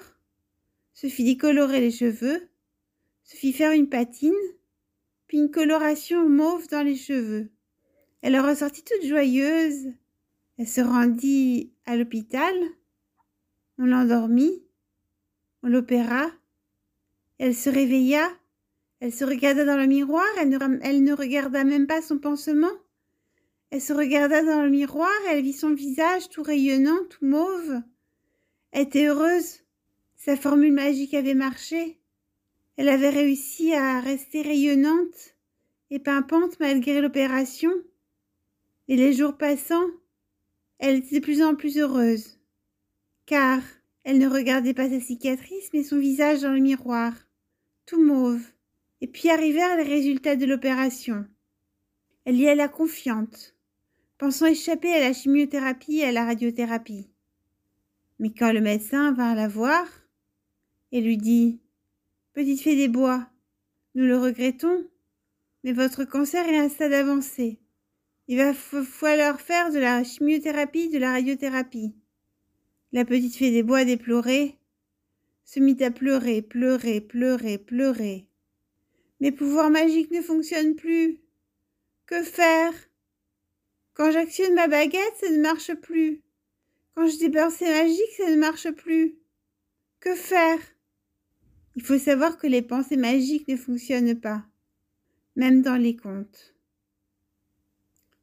se 0.94 1.08
fit 1.08 1.24
décolorer 1.24 1.80
les 1.80 1.90
cheveux, 1.90 2.48
se 3.24 3.36
fit 3.36 3.52
faire 3.52 3.72
une 3.72 3.88
patine, 3.88 4.32
puis 5.26 5.38
une 5.38 5.50
coloration 5.50 6.28
mauve 6.28 6.68
dans 6.68 6.82
les 6.82 6.96
cheveux. 6.96 7.50
Elle 8.22 8.40
ressortit 8.40 8.82
toute 8.82 9.06
joyeuse. 9.06 9.92
Elle 10.58 10.66
se 10.66 10.80
rendit 10.80 11.72
à 11.84 11.96
l'hôpital. 11.96 12.54
On 13.78 13.84
l'endormit 13.84 14.65
l'opéra. 15.68 16.30
Elle 17.38 17.54
se 17.54 17.70
réveilla. 17.70 18.28
Elle 19.00 19.12
se 19.12 19.24
regarda 19.24 19.64
dans 19.64 19.76
le 19.76 19.86
miroir. 19.86 20.26
Elle 20.38 20.48
ne, 20.48 20.58
elle 20.82 21.04
ne 21.04 21.12
regarda 21.12 21.64
même 21.64 21.86
pas 21.86 22.02
son 22.02 22.18
pansement. 22.18 22.72
Elle 23.70 23.80
se 23.80 23.92
regarda 23.92 24.42
dans 24.42 24.62
le 24.62 24.70
miroir. 24.70 25.10
Elle 25.28 25.42
vit 25.42 25.52
son 25.52 25.74
visage 25.74 26.28
tout 26.28 26.42
rayonnant, 26.42 27.04
tout 27.10 27.26
mauve. 27.26 27.82
Elle 28.72 28.82
était 28.82 29.06
heureuse. 29.06 29.60
Sa 30.16 30.36
formule 30.36 30.72
magique 30.72 31.14
avait 31.14 31.34
marché. 31.34 32.00
Elle 32.76 32.88
avait 32.88 33.10
réussi 33.10 33.72
à 33.74 34.00
rester 34.00 34.42
rayonnante 34.42 35.36
et 35.90 35.98
pimpante 35.98 36.58
malgré 36.60 37.00
l'opération. 37.00 37.72
Et 38.88 38.96
les 38.96 39.12
jours 39.12 39.36
passant, 39.36 39.86
elle 40.78 40.96
était 40.96 41.20
de 41.20 41.24
plus 41.24 41.42
en 41.42 41.54
plus 41.54 41.78
heureuse. 41.78 42.38
Car 43.24 43.60
elle 44.06 44.18
ne 44.18 44.28
regardait 44.28 44.72
pas 44.72 44.88
sa 44.88 45.00
cicatrice, 45.00 45.70
mais 45.74 45.82
son 45.82 45.98
visage 45.98 46.42
dans 46.42 46.52
le 46.52 46.60
miroir, 46.60 47.12
tout 47.86 48.00
mauve. 48.00 48.40
Et 49.00 49.08
puis 49.08 49.30
arrivèrent 49.30 49.76
les 49.76 49.82
résultats 49.82 50.36
de 50.36 50.46
l'opération. 50.46 51.26
Elle 52.24 52.36
y 52.36 52.48
alla 52.48 52.68
confiante, 52.68 53.56
pensant 54.16 54.46
échapper 54.46 54.92
à 54.92 55.00
la 55.00 55.12
chimiothérapie 55.12 55.98
et 55.98 56.04
à 56.04 56.12
la 56.12 56.24
radiothérapie. 56.24 57.10
Mais 58.20 58.30
quand 58.30 58.52
le 58.52 58.60
médecin 58.60 59.10
vint 59.10 59.34
la 59.34 59.48
voir 59.48 59.84
et 60.92 61.00
lui 61.00 61.16
dit 61.16 61.58
Petite 62.32 62.62
fée 62.62 62.76
des 62.76 62.88
bois, 62.88 63.28
nous 63.96 64.04
le 64.04 64.18
regrettons, 64.18 64.86
mais 65.64 65.72
votre 65.72 66.04
cancer 66.04 66.48
est 66.48 66.56
à 66.56 66.62
un 66.62 66.68
stade 66.68 66.92
avancé. 66.92 67.58
Il 68.28 68.36
va 68.36 68.54
falloir 68.54 69.40
faire 69.40 69.72
de 69.72 69.80
la 69.80 70.04
chimiothérapie, 70.04 70.90
de 70.90 70.98
la 70.98 71.10
radiothérapie. 71.10 71.92
La 72.92 73.04
petite 73.04 73.36
fée 73.36 73.50
des 73.50 73.62
bois 73.62 73.84
déplorait. 73.84 74.56
se 75.44 75.60
mit 75.60 75.82
à 75.82 75.90
pleurer, 75.90 76.42
pleurer, 76.42 77.00
pleurer, 77.00 77.58
pleurer. 77.58 78.26
Mes 79.20 79.32
pouvoirs 79.32 79.70
magiques 79.70 80.10
ne 80.10 80.20
fonctionnent 80.20 80.76
plus. 80.76 81.20
Que 82.06 82.22
faire? 82.22 82.72
Quand 83.94 84.10
j'actionne 84.10 84.54
ma 84.54 84.68
baguette, 84.68 85.16
ça 85.20 85.30
ne 85.30 85.40
marche 85.40 85.74
plus. 85.74 86.22
Quand 86.94 87.08
je 87.08 87.18
dépense 87.18 87.60
magique, 87.60 88.12
ça 88.16 88.30
ne 88.30 88.36
marche 88.36 88.70
plus. 88.72 89.16
Que 90.00 90.14
faire? 90.14 90.58
Il 91.74 91.82
faut 91.82 91.98
savoir 91.98 92.38
que 92.38 92.46
les 92.46 92.62
pensées 92.62 92.96
magiques 92.96 93.48
ne 93.48 93.56
fonctionnent 93.56 94.18
pas, 94.20 94.46
même 95.34 95.62
dans 95.62 95.76
les 95.76 95.96
contes. 95.96 96.54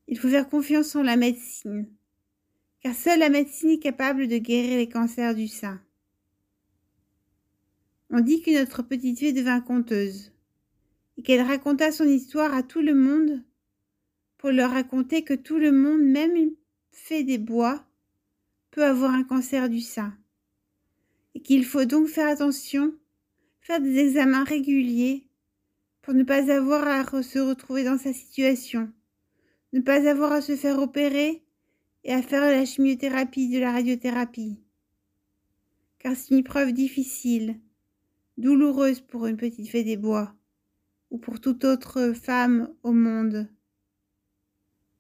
Il 0.08 0.18
faut 0.18 0.30
faire 0.30 0.50
confiance 0.50 0.96
en 0.96 1.04
la 1.04 1.16
médecine, 1.16 1.88
car 2.84 2.94
seule 2.94 3.20
la 3.20 3.30
médecine 3.30 3.70
est 3.70 3.80
capable 3.80 4.28
de 4.28 4.38
guérir 4.38 4.78
les 4.78 4.90
cancers 4.90 5.34
du 5.34 5.48
sein. 5.48 5.82
On 8.10 8.20
dit 8.20 8.42
que 8.42 8.52
notre 8.52 8.84
petite 8.84 9.20
fille 9.20 9.34
devint 9.34 9.62
conteuse, 9.62 10.34
et 11.18 11.24
qu'elle 11.24 11.42
raconta 11.42 11.92
son 11.92 12.08
histoire 12.08 12.54
à 12.54 12.62
tout 12.62 12.82
le 12.82 12.94
monde 12.94 13.42
pour 14.38 14.52
leur 14.52 14.72
raconter 14.72 15.24
que 15.24 15.34
tout 15.34 15.58
le 15.58 15.72
monde, 15.72 16.02
même 16.02 16.52
fait 16.92 17.24
des 17.24 17.38
bois, 17.38 17.86
peut 18.72 18.84
avoir 18.84 19.12
un 19.12 19.24
cancer 19.24 19.70
du 19.70 19.80
sein, 19.80 20.14
et 21.36 21.42
qu'il 21.42 21.64
faut 21.64 21.86
donc 21.86 22.08
faire 22.08 22.28
attention, 22.28 22.94
faire 23.62 23.80
des 23.80 23.98
examens 23.98 24.44
réguliers 24.44 25.26
pour 26.02 26.14
ne 26.14 26.24
pas 26.24 26.52
avoir 26.52 26.86
à 26.86 27.24
se 27.24 27.40
retrouver 27.40 27.86
dans 27.86 27.98
sa 27.98 28.12
situation, 28.12 28.92
ne 29.72 29.80
pas 29.80 30.10
avoir 30.10 30.34
à 30.34 30.42
se 30.42 30.58
faire 30.58 30.80
opérer 30.80 31.43
et 32.04 32.14
à 32.14 32.22
faire 32.22 32.42
la 32.42 32.66
chimiothérapie 32.66 33.50
de 33.50 33.60
la 33.60 33.72
radiothérapie. 33.72 34.60
Car 36.00 36.16
c'est 36.16 36.32
une 36.32 36.40
épreuve 36.40 36.74
difficile, 36.74 37.60
douloureuse 38.38 39.02
pour 39.02 39.28
une 39.28 39.38
petite 39.38 39.70
fée 39.70 39.84
des 39.84 39.98
bois 39.98 40.36
ou 41.12 41.18
pour 41.18 41.40
toute 41.40 41.64
autre 41.64 42.14
femme 42.14 42.74
au 42.84 42.92
monde. 42.92 43.48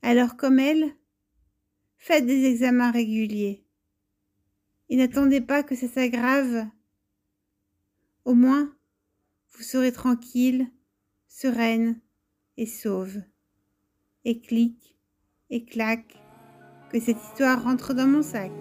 Alors 0.01 0.37
comme 0.37 0.59
elle, 0.59 0.95
faites 1.97 2.25
des 2.25 2.45
examens 2.45 2.91
réguliers 2.91 3.63
et 4.89 4.95
n'attendez 4.95 5.41
pas 5.41 5.63
que 5.63 5.75
ça 5.75 5.87
s'aggrave. 5.87 6.67
Au 8.25 8.35
moins, 8.35 8.71
vous 9.51 9.63
serez 9.63 9.91
tranquille, 9.91 10.69
sereine 11.27 11.99
et 12.57 12.67
sauve. 12.67 13.21
Et 14.23 14.39
clic, 14.39 14.95
et 15.49 15.65
clac, 15.65 16.22
que 16.93 16.99
cette 16.99 17.17
histoire 17.21 17.63
rentre 17.63 17.93
dans 17.93 18.05
mon 18.05 18.21
sac. 18.21 18.51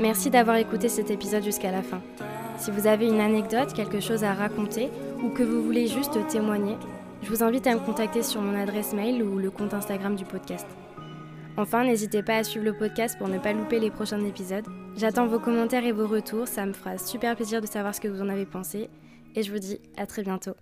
Merci 0.00 0.30
d'avoir 0.30 0.56
écouté 0.56 0.88
cet 0.88 1.10
épisode 1.10 1.44
jusqu'à 1.44 1.70
la 1.70 1.82
fin. 1.82 2.00
Si 2.58 2.70
vous 2.70 2.86
avez 2.86 3.06
une 3.06 3.20
anecdote, 3.20 3.74
quelque 3.74 4.00
chose 4.00 4.24
à 4.24 4.32
raconter 4.32 4.88
ou 5.22 5.28
que 5.28 5.42
vous 5.42 5.62
voulez 5.62 5.86
juste 5.86 6.18
témoigner, 6.28 6.76
je 7.22 7.28
vous 7.28 7.42
invite 7.42 7.66
à 7.66 7.74
me 7.74 7.80
contacter 7.80 8.22
sur 8.22 8.40
mon 8.40 8.58
adresse 8.58 8.94
mail 8.94 9.22
ou 9.22 9.38
le 9.38 9.50
compte 9.50 9.74
Instagram 9.74 10.16
du 10.16 10.24
podcast. 10.24 10.66
Enfin, 11.58 11.84
n'hésitez 11.84 12.22
pas 12.22 12.36
à 12.36 12.44
suivre 12.44 12.64
le 12.64 12.72
podcast 12.72 13.18
pour 13.18 13.28
ne 13.28 13.38
pas 13.38 13.52
louper 13.52 13.78
les 13.78 13.90
prochains 13.90 14.24
épisodes. 14.24 14.64
J'attends 14.96 15.26
vos 15.26 15.38
commentaires 15.38 15.84
et 15.84 15.92
vos 15.92 16.06
retours, 16.06 16.48
ça 16.48 16.64
me 16.64 16.72
fera 16.72 16.96
super 16.96 17.36
plaisir 17.36 17.60
de 17.60 17.66
savoir 17.66 17.94
ce 17.94 18.00
que 18.00 18.08
vous 18.08 18.22
en 18.22 18.30
avez 18.30 18.46
pensé. 18.46 18.88
Et 19.36 19.42
je 19.42 19.52
vous 19.52 19.58
dis 19.58 19.78
à 19.98 20.06
très 20.06 20.22
bientôt. 20.22 20.54